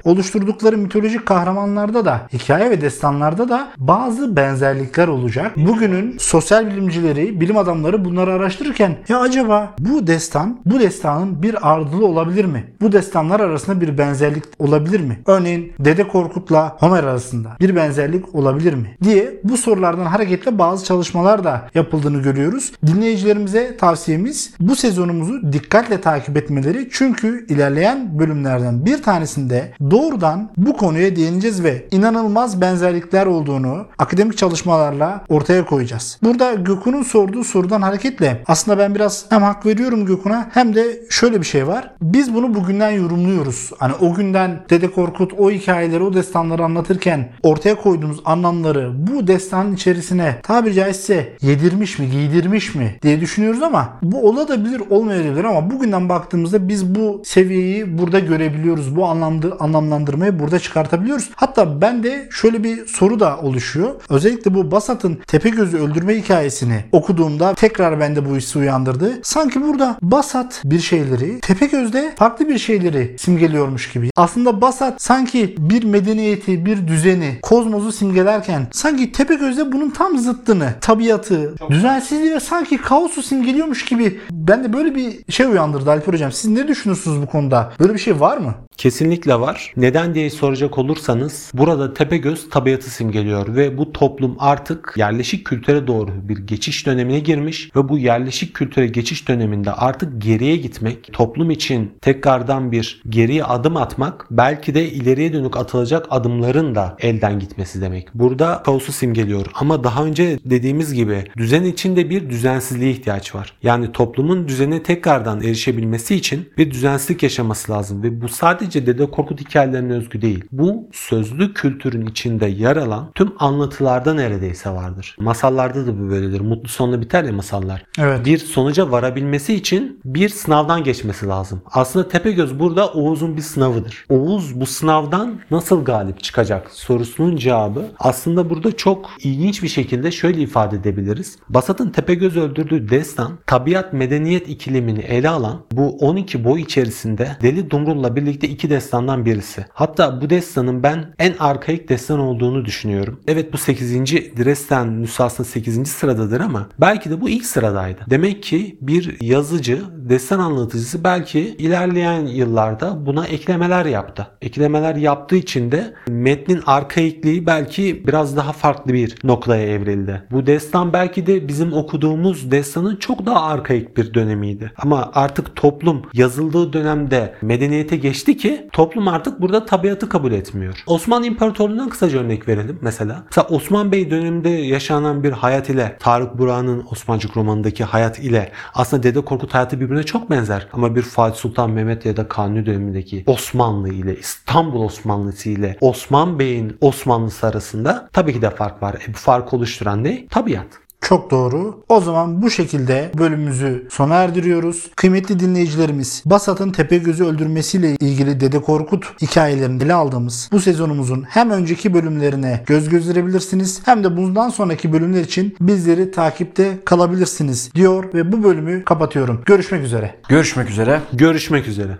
oluşturdukları 0.57 0.79
mitolojik 0.79 1.27
kahramanlarda 1.27 2.05
da, 2.05 2.21
hikaye 2.33 2.71
ve 2.71 2.81
destanlarda 2.81 3.49
da 3.49 3.69
bazı 3.79 4.37
benzerlikler 4.37 5.09
olacak. 5.09 5.57
Bugünün 5.57 6.19
sosyal 6.19 6.67
bilimcileri, 6.67 7.41
bilim 7.41 7.57
adamları 7.57 8.05
bunları 8.05 8.33
araştırırken 8.33 8.97
ya 9.09 9.21
acaba 9.21 9.75
bu 9.79 10.07
destan, 10.07 10.61
bu 10.67 10.81
destanın 10.81 11.43
bir 11.43 11.73
ardılı 11.73 12.07
olabilir 12.07 12.45
mi? 12.45 12.65
Bu 12.81 12.93
destanlar 12.93 13.41
arasında 13.41 13.81
bir 13.81 13.99
benzerlik 13.99 14.45
olabilir 14.59 15.01
mi? 15.01 15.19
Örneğin 15.27 15.73
Dede 15.79 16.09
Korkut'la 16.09 16.77
Homer 16.79 17.05
arasında 17.05 17.57
bir 17.61 17.77
benzerlik 17.77 18.35
olabilir 18.35 18.75
mi? 18.75 18.97
diye 19.03 19.41
bu 19.45 19.57
sorulardan 19.57 20.05
hareketle 20.05 20.59
bazı 20.59 20.85
çalışmalar 20.85 21.45
da 21.45 21.69
yapıldığını 21.75 22.23
görüyoruz. 22.23 22.73
Dinleyicilerimize 22.87 23.77
tavsiyemiz 23.77 24.55
bu 24.61 24.77
sezonumuzu 24.77 25.53
dikkatle 25.53 26.01
takip 26.01 26.37
etmeleri 26.37 26.89
çünkü 26.93 27.47
ilerleyen 27.49 28.19
bölümlerden 28.19 28.87
bir 28.87 29.03
tanesinde 29.03 29.73
doğrudan 29.91 30.46
bu 30.57 30.77
konuya 30.77 31.17
değineceğiz 31.17 31.65
ve 31.65 31.87
inanılmaz 31.91 32.61
benzerlikler 32.61 33.27
olduğunu 33.27 33.87
akademik 33.99 34.39
çalışmalarla 34.39 35.25
ortaya 35.29 35.67
koyacağız. 35.67 36.19
Burada 36.23 36.55
Gökhan'ın 36.55 37.03
sorduğu 37.03 37.45
sorudan 37.45 37.83
hareketle 37.83 38.43
aslında 38.47 38.79
ben 38.79 38.95
biraz 38.95 39.27
hem 39.31 39.43
hak 39.43 39.67
veriyorum 39.67 40.07
Gökhan'a 40.07 40.49
hem 40.55 40.75
de 40.75 41.01
şöyle 41.11 41.41
bir 41.41 41.47
şey 41.47 41.67
var. 41.67 41.91
Biz 42.03 42.35
bunu 42.35 42.55
bugünden 42.55 42.91
yorumluyoruz. 42.91 43.71
Hani 43.79 43.93
o 44.01 44.15
günden 44.15 44.61
Dede 44.71 44.91
Korkut 44.91 45.33
o 45.39 45.51
hikayeleri, 45.51 46.03
o 46.03 46.15
destanları 46.15 46.65
anlatırken 46.65 47.29
ortaya 47.43 47.75
koyduğumuz 47.75 48.21
anlamları 48.25 48.93
bu 48.97 49.27
destanın 49.27 49.75
içerisine 49.75 50.41
tabiri 50.43 50.75
caizse 50.75 51.33
yedirmiş 51.41 51.99
mi, 51.99 52.11
giydirmiş 52.11 52.75
mi 52.75 52.95
diye 53.03 53.21
düşünüyoruz 53.21 53.63
ama 53.63 53.99
bu 54.03 54.29
olabilir, 54.29 54.83
olmayabilir 54.91 55.45
ama 55.45 55.71
bugünden 55.71 56.09
baktığımızda 56.09 56.69
biz 56.69 56.95
bu 56.95 57.23
seviyeyi 57.25 57.99
burada 57.99 58.19
görebiliyoruz. 58.19 58.97
Bu 58.97 59.07
anlamda 59.07 59.57
anlamlandırmayı 59.61 60.36
burada 60.39 60.59
çıkartabiliyoruz. 60.59 61.31
Hatta 61.37 61.81
ben 61.81 62.03
de 62.03 62.29
şöyle 62.31 62.65
bir 62.65 62.87
soru 62.87 63.21
da 63.21 63.39
oluşuyor. 63.39 63.95
Özellikle 64.11 64.55
bu 64.55 64.71
Basat'ın 64.71 65.19
Tepegöz'ü 65.27 65.79
öldürme 65.79 66.17
hikayesini 66.17 66.85
okuduğumda 66.93 67.55
tekrar 67.55 68.01
bende 68.01 68.31
bu 68.31 68.37
hissi 68.37 68.59
uyandırdı. 68.59 69.21
Sanki 69.23 69.63
burada 69.63 69.97
Basat 70.03 70.63
bir 70.65 70.79
şeyleri, 70.79 71.41
Tepegöz'de 71.41 72.15
farklı 72.19 72.49
bir 72.49 72.59
şeyleri 72.59 73.17
simgeliyormuş 73.19 73.93
gibi. 73.93 74.11
Aslında 74.17 74.61
Basat 74.61 75.03
sanki 75.03 75.55
bir 75.59 75.85
medeniyeti, 75.85 76.67
bir 76.67 76.89
düzeni, 76.89 77.39
kozmosu 77.43 77.93
simgelerken 77.93 78.67
sanki 78.73 79.13
Tepegöz'de 79.13 79.73
bunun 79.73 79.91
tam 79.91 80.19
zıttını, 80.19 80.75
tabiatı, 80.81 81.55
düzensizliği 81.71 82.35
ve 82.35 82.41
sanki 82.41 82.77
kaosu 82.79 83.23
simgeliyormuş 83.23 83.85
gibi. 83.85 84.21
Ben 84.31 84.65
de 84.65 84.73
böyle 84.73 84.95
bir 84.95 85.33
şey 85.33 85.47
uyandırdı 85.47 85.91
Alper 85.91 86.13
Hocam. 86.13 86.33
Siz 86.33 86.51
ne 86.51 86.69
düşünüyorsunuz 86.69 87.23
bu 87.23 87.27
konuda? 87.27 87.73
Böyle 87.81 87.95
bir 87.95 87.99
şey 87.99 88.21
var 88.21 88.37
mı? 88.37 88.55
Kesinlikle 88.77 89.41
var. 89.41 89.73
Neden 89.77 90.15
diye 90.15 90.31
soracak 90.31 90.79
olursanız 90.79 91.51
burada 91.55 91.95
Tepegöz 91.95 92.51
tabiatı 92.51 92.91
simgeliyor 92.91 93.57
ve 93.57 93.79
bu 93.79 93.93
toplum 93.93 94.37
artık 94.39 94.95
yerleşik 94.97 95.47
kültüre 95.47 95.87
doğru 95.87 96.11
bir 96.29 96.39
geçiş 96.39 96.87
dönemine 96.87 97.21
girmiş 97.21 97.71
ve 97.77 97.89
bu 97.89 97.99
yerleşik 97.99 98.55
kültüre 98.55 98.87
geçiş 98.87 99.29
döneminde 99.29 99.73
artık 99.73 100.23
geriye 100.23 100.57
gitmek, 100.57 101.13
toplum 101.13 101.51
için 101.51 101.93
tekrardan 102.01 102.73
bir 102.73 103.03
geriye 103.09 103.45
adım 103.45 103.77
atmak 103.77 104.27
belki 104.31 104.75
de 104.75 104.91
ileriye 104.91 105.33
dönük 105.33 105.57
atılacak 105.57 106.07
adımların 106.11 106.75
da 106.75 106.97
elden 107.01 107.39
gitmesi 107.39 107.81
demek. 107.81 108.15
Burada 108.15 108.63
kaosu 108.65 108.93
simgeliyor 108.93 109.47
ama 109.55 109.85
daha 109.85 110.05
önce 110.05 110.39
dediğimiz 110.45 110.95
gibi 110.95 111.25
düzen 111.37 111.65
içinde 111.65 112.11
bir 112.11 112.31
düzensizliğe 112.31 112.91
ihtiyaç 112.91 113.35
var. 113.35 113.53
Yani 113.63 113.93
toplumun 113.93 114.49
düzene 114.49 114.83
tekrardan 114.83 115.41
erişebilmesi 115.41 116.15
için 116.15 116.49
bir 116.59 116.71
düzensizlik 116.71 117.23
yaşaması 117.23 117.73
lazım 117.73 118.03
ve 118.03 118.21
bu 118.21 118.29
sadece 118.29 118.66
Dede 118.75 119.11
Korkut 119.11 119.41
hikayelerine 119.41 119.93
özgü 119.93 120.23
değil. 120.23 120.45
Bu 120.53 120.89
sözlü 120.93 121.55
kültürün 121.55 122.07
içinde 122.07 122.47
yer 122.47 122.77
alan 122.77 123.11
tüm 123.15 123.33
anlatılarda 123.39 124.15
neredeyse 124.15 124.71
vardır. 124.71 125.17
Masallarda 125.21 125.87
da 125.87 126.01
bu 126.01 126.11
böyledir. 126.11 126.41
Mutlu 126.41 126.69
sonla 126.69 127.01
biter 127.01 127.25
ya 127.25 127.33
masallar. 127.33 127.85
Evet. 127.99 128.27
Bir 128.27 128.39
sonuca 128.39 128.91
varabilmesi 128.91 129.55
için 129.55 130.01
bir 130.05 130.29
sınavdan 130.29 130.85
geçmesi 130.85 131.27
lazım. 131.27 131.63
Aslında 131.73 132.09
Tepegöz 132.09 132.59
burada 132.59 132.89
Oğuz'un 132.89 133.37
bir 133.37 133.43
sınavıdır. 133.43 134.05
Oğuz 134.09 134.61
bu 134.61 134.67
sınavdan 134.67 135.41
nasıl 135.51 135.85
galip 135.85 136.23
çıkacak 136.23 136.71
sorusunun 136.71 137.37
cevabı 137.37 137.85
aslında 137.99 138.51
burada 138.51 138.77
çok 138.77 139.11
ilginç 139.23 139.63
bir 139.63 139.69
şekilde 139.69 140.11
şöyle 140.11 140.41
ifade 140.41 140.77
edebiliriz. 140.77 141.39
Basat'ın 141.49 141.91
Tepegöz 141.91 142.37
öldürdüğü 142.37 142.89
destan 142.89 143.39
tabiat 143.47 143.93
medeniyet 143.93 144.49
ikilimini 144.49 145.01
ele 145.01 145.29
alan 145.29 145.63
bu 145.73 145.97
12 145.97 146.45
boy 146.45 146.61
içerisinde 146.61 147.37
Deli 147.43 147.71
Dumrul'la 147.71 148.17
birlikte 148.17 148.49
iki 148.57 148.71
destandan 148.71 149.25
birisi. 149.25 149.65
Hatta 149.73 150.21
bu 150.21 150.31
destanın 150.31 150.83
ben 150.83 151.15
en 151.19 151.35
arkaik 151.39 151.89
destan 151.89 152.21
olduğunu 152.21 152.65
düşünüyorum. 152.65 153.21
Evet 153.29 153.53
bu 153.53 153.59
8. 153.59 154.13
Dresden 154.13 155.03
nüshasında 155.03 155.49
8. 155.49 155.89
sıradadır 155.89 156.41
ama 156.41 156.69
belki 156.81 157.11
de 157.11 157.21
bu 157.21 157.29
ilk 157.29 157.47
sıradaydı. 157.47 158.01
Demek 158.11 158.43
ki 158.43 158.79
bir 158.81 159.21
yazıcı, 159.21 159.83
destan 159.93 160.39
anlatıcısı 160.39 161.05
belki 161.05 161.41
ilerleyen 161.41 162.27
yıllarda 162.27 163.07
buna 163.07 163.27
eklemeler 163.27 163.85
yaptı. 163.87 164.27
Eklemeler 164.43 164.95
yaptığı 164.97 165.37
için 165.37 165.73
de 165.73 165.95
metnin 166.09 166.63
arkaikliği 166.67 167.47
belki 167.47 168.07
biraz 168.07 168.37
daha 168.37 168.53
farklı 168.53 168.93
bir 168.93 169.15
noktaya 169.25 169.67
evrildi. 169.67 170.23
Bu 170.31 170.47
destan 170.47 170.93
belki 170.93 171.27
de 171.27 171.49
bizim 171.49 171.73
okuduğumuz 171.73 172.51
destanın 172.51 172.97
çok 172.97 173.27
daha 173.27 173.43
arkaik 173.43 173.97
bir 173.97 174.15
dönemiydi. 174.15 174.73
Ama 174.79 175.11
artık 175.15 175.57
toplum 175.57 176.03
yazıldığı 176.15 176.73
dönemde 176.73 177.35
medeniyete 177.43 177.97
geçti 177.97 178.37
ki 178.37 178.46
toplum 178.73 179.09
artık 179.09 179.41
burada 179.41 179.65
tabiatı 179.65 180.09
kabul 180.09 180.33
etmiyor. 180.33 180.83
Osmanlı 180.87 181.27
İmparatorluğu'ndan 181.27 181.89
kısaca 181.89 182.19
örnek 182.19 182.49
verelim 182.49 182.79
mesela. 182.83 183.23
Mesela 183.27 183.49
Osman 183.49 183.93
Bey 183.93 184.11
döneminde 184.11 184.49
yaşanan 184.49 185.23
bir 185.23 185.33
hayat 185.33 185.71
ile 185.71 185.97
Tarık 186.01 186.39
Burak'ın 186.39 186.87
Osmancık 186.91 187.37
romanındaki 187.37 187.85
hayat 187.85 188.19
ile 188.19 188.53
aslında 188.75 189.03
Dede 189.03 189.21
Korkut 189.21 189.55
hayatı 189.55 189.81
birbirine 189.81 190.03
çok 190.03 190.31
benzer. 190.31 190.69
Ama 190.73 190.97
bir 190.97 191.03
Fatih 191.03 191.41
Sultan 191.41 191.71
Mehmet 191.71 192.07
ya 192.07 192.17
da 192.17 192.29
Kanuni 192.29 192.67
dönemindeki 192.67 193.25
Osmanlı 193.27 193.89
ile 193.89 194.17
İstanbul 194.19 194.85
Osmanlısı 194.85 195.49
ile 195.49 195.77
Osman 195.81 196.39
Bey'in 196.39 196.77
Osmanlısı 196.81 197.47
arasında 197.47 198.09
tabii 198.13 198.33
ki 198.33 198.43
de 198.43 198.51
fark 198.51 198.83
var. 198.83 198.95
E 199.09 199.15
bu 199.15 199.17
farkı 199.17 199.57
oluşturan 199.57 200.05
ne? 200.05 200.27
Tabiat. 200.27 200.86
Çok 201.07 201.31
doğru. 201.31 201.83
O 201.89 202.01
zaman 202.01 202.43
bu 202.43 202.51
şekilde 202.51 203.11
bölümümüzü 203.19 203.89
sona 203.91 204.15
erdiriyoruz. 204.15 204.91
Kıymetli 204.97 205.41
dinleyicilerimiz, 205.41 206.23
Basat'ın 206.27 206.71
Tepegöz'ü 206.71 207.25
öldürmesiyle 207.25 207.91
ilgili 207.91 208.41
Dede 208.41 208.63
Korkut 208.63 209.23
hikayelerini 209.23 209.83
ele 209.83 209.95
aldığımız 209.95 210.49
bu 210.53 210.61
sezonumuzun 210.61 211.23
hem 211.23 211.51
önceki 211.51 211.95
bölümlerine 211.95 212.63
göz 212.67 212.89
gezdirebilirsiniz 212.89 213.83
hem 213.85 214.05
de 214.05 214.17
bundan 214.17 214.49
sonraki 214.49 214.93
bölümler 214.93 215.21
için 215.21 215.57
bizleri 215.61 216.11
takipte 216.11 216.79
kalabilirsiniz 216.85 217.75
diyor 217.75 218.15
ve 218.15 218.33
bu 218.33 218.45
bölümü 218.45 218.85
kapatıyorum. 218.85 219.43
Görüşmek 219.47 219.83
üzere. 219.83 220.15
Görüşmek 220.29 220.71
üzere. 220.71 221.01
Görüşmek 221.13 221.69
üzere. 221.69 221.99